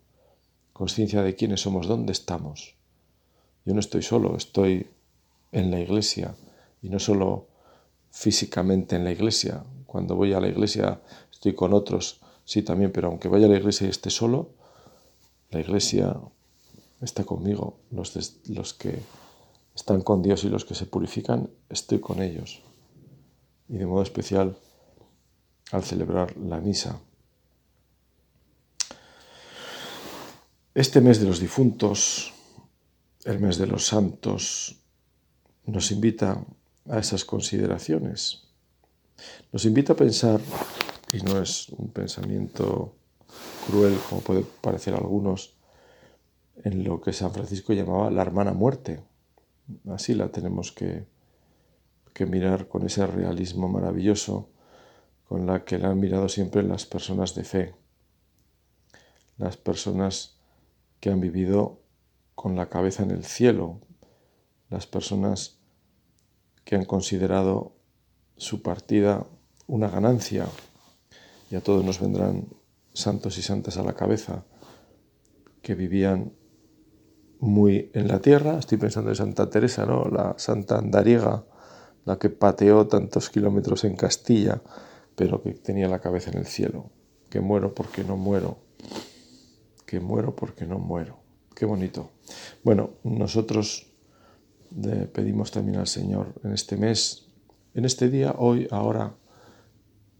conciencia 0.73 1.21
de 1.21 1.35
quiénes 1.35 1.61
somos, 1.61 1.87
dónde 1.87 2.11
estamos. 2.11 2.75
Yo 3.65 3.73
no 3.73 3.79
estoy 3.79 4.01
solo, 4.01 4.35
estoy 4.35 4.87
en 5.51 5.71
la 5.71 5.79
iglesia 5.79 6.35
y 6.81 6.89
no 6.89 6.99
solo 6.99 7.47
físicamente 8.11 8.95
en 8.95 9.03
la 9.03 9.11
iglesia. 9.11 9.63
Cuando 9.85 10.15
voy 10.15 10.33
a 10.33 10.39
la 10.39 10.47
iglesia 10.47 11.01
estoy 11.31 11.53
con 11.53 11.73
otros, 11.73 12.21
sí 12.43 12.61
también, 12.61 12.91
pero 12.91 13.07
aunque 13.07 13.27
vaya 13.27 13.45
a 13.45 13.49
la 13.49 13.57
iglesia 13.57 13.87
y 13.87 13.89
esté 13.89 14.09
solo, 14.09 14.49
la 15.49 15.59
iglesia 15.59 16.19
está 17.01 17.23
conmigo. 17.23 17.77
Los, 17.91 18.39
los 18.49 18.73
que 18.73 18.99
están 19.75 20.01
con 20.01 20.21
Dios 20.21 20.43
y 20.43 20.49
los 20.49 20.65
que 20.65 20.75
se 20.75 20.85
purifican, 20.85 21.49
estoy 21.69 21.99
con 21.99 22.21
ellos. 22.21 22.61
Y 23.67 23.77
de 23.77 23.85
modo 23.85 24.03
especial 24.03 24.57
al 25.71 25.83
celebrar 25.83 26.35
la 26.37 26.59
misa. 26.59 26.99
Este 30.75 30.99
mes 30.99 31.21
de 31.21 31.25
los 31.25 31.39
difuntos, 31.39 32.33
el 33.23 33.39
mes 33.39 33.57
de 33.57 33.65
los 33.65 33.87
santos, 33.87 34.75
nos 35.65 35.89
invita 35.89 36.45
a 36.89 36.99
esas 36.99 37.23
consideraciones. 37.23 38.49
Nos 39.53 39.63
invita 39.63 39.93
a 39.93 39.95
pensar, 39.95 40.41
y 41.13 41.21
no 41.21 41.41
es 41.41 41.69
un 41.69 41.91
pensamiento 41.91 42.93
cruel 43.65 43.97
como 44.09 44.19
puede 44.19 44.41
parecer 44.41 44.95
a 44.95 44.97
algunos, 44.97 45.55
en 46.65 46.83
lo 46.83 46.99
que 46.99 47.13
San 47.13 47.31
Francisco 47.31 47.71
llamaba 47.71 48.11
la 48.11 48.23
hermana 48.23 48.51
muerte. 48.51 49.01
Así 49.87 50.13
la 50.13 50.27
tenemos 50.27 50.73
que, 50.73 51.05
que 52.13 52.25
mirar 52.25 52.67
con 52.67 52.85
ese 52.85 53.07
realismo 53.07 53.69
maravilloso 53.69 54.49
con 55.23 55.45
la 55.45 55.63
que 55.63 55.79
la 55.79 55.91
han 55.91 56.01
mirado 56.01 56.27
siempre 56.27 56.63
las 56.63 56.85
personas 56.85 57.33
de 57.33 57.45
fe, 57.45 57.75
las 59.37 59.55
personas 59.55 60.34
que 61.05 61.11
han 61.11 61.21
vivido 61.21 61.83
con 62.33 62.55
la 62.55 62.67
cabeza 62.67 63.03
en 63.03 63.11
el 63.11 63.23
cielo, 63.23 63.79
las 64.71 64.87
personas 64.87 65.59
que 66.63 66.75
han 66.75 66.85
considerado 66.85 67.75
su 68.37 68.63
partida 68.63 69.23
una 69.67 69.87
ganancia, 69.87 70.47
y 71.51 71.57
a 71.57 71.61
todos 71.61 71.85
nos 71.85 71.99
vendrán 71.99 72.47
santos 72.93 73.37
y 73.37 73.43
santas 73.43 73.77
a 73.77 73.83
la 73.83 73.93
cabeza, 73.93 74.45
que 75.61 75.75
vivían 75.75 76.33
muy 77.37 77.91
en 77.93 78.07
la 78.07 78.19
tierra, 78.19 78.57
estoy 78.57 78.79
pensando 78.79 79.11
en 79.11 79.15
Santa 79.15 79.47
Teresa, 79.51 79.85
¿no? 79.85 80.05
la 80.05 80.33
santa 80.39 80.79
andariega, 80.79 81.45
la 82.05 82.17
que 82.17 82.31
pateó 82.31 82.87
tantos 82.87 83.29
kilómetros 83.29 83.83
en 83.83 83.95
Castilla, 83.95 84.59
pero 85.15 85.43
que 85.43 85.53
tenía 85.53 85.87
la 85.87 85.99
cabeza 85.99 86.31
en 86.31 86.39
el 86.39 86.47
cielo, 86.47 86.89
que 87.29 87.41
muero 87.41 87.75
porque 87.75 88.03
no 88.03 88.17
muero, 88.17 88.64
que 89.85 89.99
muero 89.99 90.35
porque 90.35 90.65
no 90.65 90.79
muero. 90.79 91.19
Qué 91.55 91.65
bonito. 91.65 92.11
Bueno, 92.63 92.91
nosotros 93.03 93.87
le 94.75 95.07
pedimos 95.07 95.51
también 95.51 95.79
al 95.79 95.87
Señor 95.87 96.33
en 96.43 96.51
este 96.51 96.75
mes, 96.77 97.27
en 97.73 97.85
este 97.85 98.09
día, 98.09 98.35
hoy, 98.37 98.67
ahora, 98.71 99.15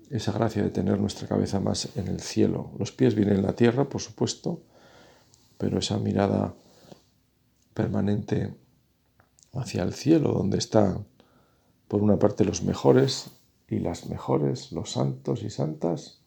esa 0.10 0.32
gracia 0.32 0.64
de 0.64 0.70
tener 0.70 1.00
nuestra 1.00 1.28
cabeza 1.28 1.60
más 1.60 1.90
en 1.96 2.08
el 2.08 2.22
cielo. 2.22 2.72
Los 2.78 2.92
pies 2.92 3.16
vienen 3.16 3.38
en 3.38 3.44
la 3.44 3.56
tierra, 3.56 3.90
por 3.90 4.02
supuesto, 4.02 4.62
pero 5.58 5.80
esa 5.80 5.98
mirada 5.98 6.54
permanente 7.74 8.56
hacia 9.54 9.84
el 9.84 9.94
cielo, 9.94 10.32
donde 10.32 10.58
están, 10.58 11.06
por 11.88 12.04
una 12.04 12.20
parte, 12.20 12.46
los 12.46 12.64
mejores 12.64 13.32
y 13.68 13.80
las 13.80 14.08
mejores, 14.08 14.72
los 14.72 14.92
santos 14.92 15.44
y 15.44 15.50
santas, 15.50 16.20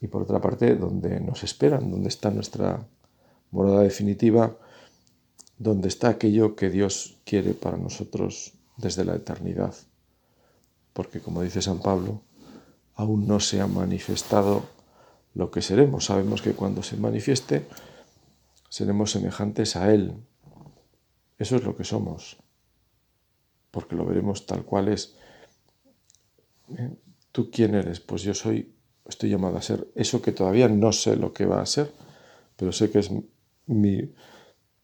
y 0.00 0.06
por 0.08 0.22
otra 0.22 0.40
parte, 0.40 0.76
donde 0.76 1.20
nos 1.20 1.42
esperan, 1.44 1.90
donde 1.90 2.08
está 2.08 2.30
nuestra 2.30 2.86
morada 3.50 3.82
definitiva, 3.82 4.56
donde 5.58 5.88
está 5.88 6.08
aquello 6.08 6.54
que 6.54 6.70
Dios 6.70 7.18
quiere 7.24 7.54
para 7.54 7.76
nosotros 7.76 8.52
desde 8.76 9.04
la 9.04 9.16
eternidad. 9.16 9.74
Porque 10.92 11.20
como 11.20 11.42
dice 11.42 11.62
San 11.62 11.80
Pablo, 11.80 12.22
aún 12.94 13.26
no 13.26 13.40
se 13.40 13.60
ha 13.60 13.66
manifestado 13.66 14.62
lo 15.34 15.50
que 15.50 15.62
seremos. 15.62 16.06
Sabemos 16.06 16.42
que 16.42 16.52
cuando 16.52 16.82
se 16.82 16.96
manifieste, 16.96 17.66
seremos 18.68 19.12
semejantes 19.12 19.76
a 19.76 19.92
Él. 19.92 20.14
Eso 21.38 21.56
es 21.56 21.64
lo 21.64 21.76
que 21.76 21.84
somos, 21.84 22.38
porque 23.70 23.94
lo 23.94 24.04
veremos 24.04 24.46
tal 24.46 24.64
cual 24.64 24.88
es. 24.88 25.16
¿Eh? 26.76 26.96
¿Tú 27.30 27.50
quién 27.50 27.74
eres? 27.74 28.00
Pues 28.00 28.22
yo 28.22 28.34
soy, 28.34 28.74
estoy 29.08 29.30
llamado 29.30 29.56
a 29.56 29.62
ser 29.62 29.88
eso 29.94 30.22
que 30.22 30.32
todavía 30.32 30.68
no 30.68 30.92
sé 30.92 31.16
lo 31.16 31.32
que 31.32 31.46
va 31.46 31.60
a 31.60 31.66
ser, 31.66 31.92
pero 32.56 32.72
sé 32.72 32.90
que 32.90 33.00
es 33.00 33.10
mi 33.66 34.14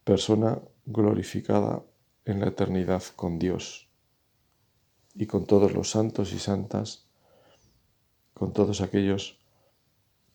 persona 0.02 0.58
glorificada 0.87 1.82
en 2.24 2.40
la 2.40 2.48
eternidad 2.48 3.02
con 3.16 3.38
Dios 3.38 3.88
y 5.14 5.26
con 5.26 5.46
todos 5.46 5.72
los 5.72 5.90
santos 5.90 6.32
y 6.32 6.38
santas, 6.38 7.06
con 8.32 8.52
todos 8.52 8.80
aquellos 8.80 9.38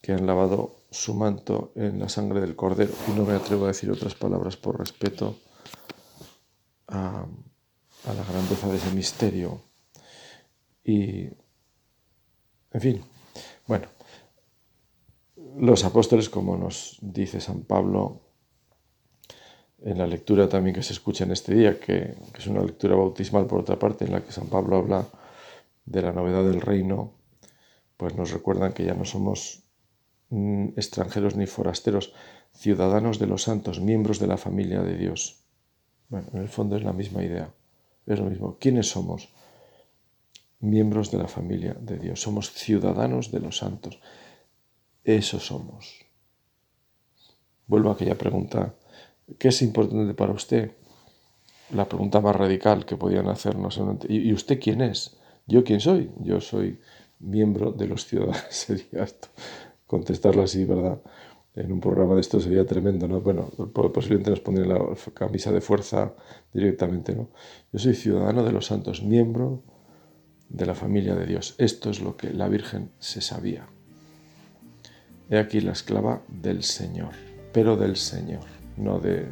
que 0.02 0.14
han 0.14 0.26
lavado 0.26 0.76
su 0.92 1.14
manto 1.14 1.74
en 1.76 2.00
la 2.00 2.10
sangre 2.10 2.40
del 2.42 2.56
Cordero. 2.56 2.94
Y 3.08 3.12
no 3.12 3.26
me 3.26 3.34
atrevo 3.34 3.66
a 3.66 3.70
decir 3.70 3.92
otras 3.92 4.16
palabras 4.16 4.56
por 4.56 4.80
respeto 4.80 5.36
a, 6.88 7.26
la 8.06 8.24
grandeza 8.24 8.70
de 8.70 8.78
ese 8.78 8.92
misterio 8.92 9.62
y, 10.84 11.26
en 12.72 12.82
fin, 12.82 13.04
bueno, 13.70 13.86
los 15.60 15.86
apóstoles, 15.86 16.28
como 16.28 16.58
nos 16.58 16.98
dice 17.02 17.40
San 17.40 17.62
Pablo 17.62 18.20
en 19.84 20.00
la 20.00 20.08
lectura 20.08 20.50
también 20.50 20.74
que 20.74 20.82
se 20.82 20.94
escucha 20.94 21.24
en 21.24 21.32
este 21.32 21.54
día, 21.54 21.80
que, 21.80 22.16
es 22.36 22.48
una 22.48 22.64
lectura 22.64 22.96
bautismal 22.96 23.46
por 23.46 23.60
otra 23.60 23.78
parte, 23.78 24.06
en 24.06 24.14
la 24.14 24.22
que 24.22 24.32
San 24.32 24.48
Pablo 24.48 24.78
habla 24.78 25.06
de 25.86 26.02
la 26.02 26.12
novedad 26.12 26.44
del 26.44 26.62
reino, 26.62 27.14
pues 27.96 28.16
nos 28.16 28.32
recuerdan 28.32 28.74
que 28.74 28.86
ya 28.86 28.96
no 28.96 29.06
somos 29.06 29.62
mm, 30.32 30.70
extranjeros 30.76 31.36
ni 31.36 31.46
forasteros, 31.46 32.12
ciudadanos 32.54 33.20
de 33.20 33.28
los 33.28 33.44
santos, 33.44 33.80
miembros 33.80 34.18
de 34.18 34.26
la 34.26 34.38
familia 34.38 34.82
de 34.82 34.98
Dios. 34.98 35.44
Bueno, 36.08 36.28
en 36.34 36.42
el 36.42 36.50
fondo 36.50 36.76
es 36.76 36.84
la 36.84 36.94
misma 36.94 37.24
idea, 37.24 37.54
es 38.08 38.18
lo 38.18 38.26
mismo. 38.26 38.58
¿Quiénes 38.60 38.90
somos? 38.90 39.30
Miembros 40.60 41.12
de 41.12 41.18
la 41.18 41.28
familia 41.28 41.76
de 41.80 41.98
Dios, 41.98 42.22
somos 42.22 42.52
ciudadanos 42.52 43.32
de 43.32 43.40
los 43.40 43.58
santos. 43.58 44.00
Eso 45.04 45.40
somos. 45.40 46.06
Vuelvo 47.68 47.90
a 47.90 47.94
aquella 47.94 48.18
pregunta, 48.18 48.76
¿qué 49.38 49.50
es 49.50 49.62
importante 49.62 50.14
para 50.14 50.34
usted? 50.34 50.72
La 51.72 51.88
pregunta 51.88 52.20
más 52.20 52.36
radical 52.36 52.86
que 52.86 52.98
podían 52.98 53.28
hacernos. 53.28 53.80
¿Y 54.10 54.34
usted 54.34 54.60
quién 54.60 54.82
es? 54.82 55.18
¿Yo 55.46 55.64
quién 55.64 55.80
soy? 55.80 56.12
Yo 56.20 56.42
soy 56.42 56.80
miembro 57.20 57.72
de 57.72 57.88
los 57.88 58.06
ciudadanos. 58.06 58.46
Sería 58.50 59.04
esto. 59.04 59.28
Contestarlo 59.86 60.44
así, 60.44 60.66
¿verdad? 60.66 61.02
En 61.56 61.72
un 61.72 61.80
programa 61.80 62.16
de 62.16 62.22
esto 62.22 62.40
sería 62.40 62.66
tremendo, 62.66 63.08
¿no? 63.08 63.22
Bueno, 63.22 63.50
posiblemente 63.74 64.30
nos 64.30 64.40
pondrían 64.40 64.70
la 64.70 64.80
camisa 65.14 65.52
de 65.52 65.62
fuerza 65.62 66.14
directamente, 66.54 67.16
¿no? 67.16 67.30
Yo 67.72 67.80
soy 67.80 67.96
ciudadano 67.96 68.44
de 68.44 68.52
los 68.52 68.68
santos, 68.68 69.04
miembro 69.04 69.64
de 70.50 70.66
la 70.66 70.76
familia 70.76 71.16
de 71.16 71.26
Dios. 71.26 71.56
Esto 71.58 71.90
es 71.90 72.02
lo 72.02 72.18
que 72.18 72.34
la 72.34 72.48
Virgen 72.48 72.92
se 73.00 73.22
sabía. 73.22 73.68
He 75.30 75.38
aquí 75.38 75.62
la 75.62 75.74
esclava 75.74 76.22
del 76.28 76.64
Señor, 76.64 77.14
pero 77.54 77.78
del 77.78 77.96
Señor, 77.96 78.46
no 78.78 79.00
de 79.00 79.28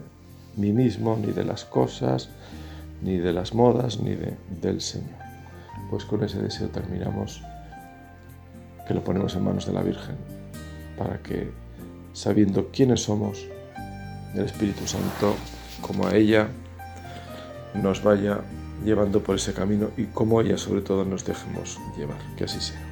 mí 0.56 0.72
mismo, 0.72 1.18
ni 1.18 1.32
de 1.32 1.44
las 1.44 1.66
cosas, 1.66 2.30
ni 3.02 3.18
de 3.18 3.34
las 3.34 3.54
modas, 3.54 4.00
ni 4.00 4.16
de, 4.16 4.36
del 4.62 4.82
Señor. 4.82 5.18
Pues 5.90 6.06
con 6.06 6.24
ese 6.24 6.40
deseo 6.40 6.70
terminamos, 6.70 7.42
que 8.88 8.94
lo 8.94 9.04
ponemos 9.04 9.36
en 9.36 9.44
manos 9.44 9.66
de 9.66 9.74
la 9.74 9.82
Virgen, 9.82 10.16
para 10.98 11.22
que, 11.22 11.52
sabiendo 12.14 12.70
quiénes 12.72 13.02
somos, 13.04 13.48
el 14.36 14.46
Espíritu 14.46 14.86
Santo, 14.86 15.36
como 15.82 16.08
a 16.08 16.16
ella, 16.16 16.48
nos 17.74 18.04
vaya 18.04 18.42
llevando 18.84 19.22
por 19.22 19.36
ese 19.36 19.54
camino 19.54 19.90
y 19.98 20.06
como 20.06 20.42
ella 20.42 20.58
sobre 20.58 20.82
todo 20.82 21.06
nos 21.06 21.26
dejemos 21.26 21.80
llevar. 21.98 22.20
Que 22.38 22.46
así 22.46 22.60
sea. 22.60 22.87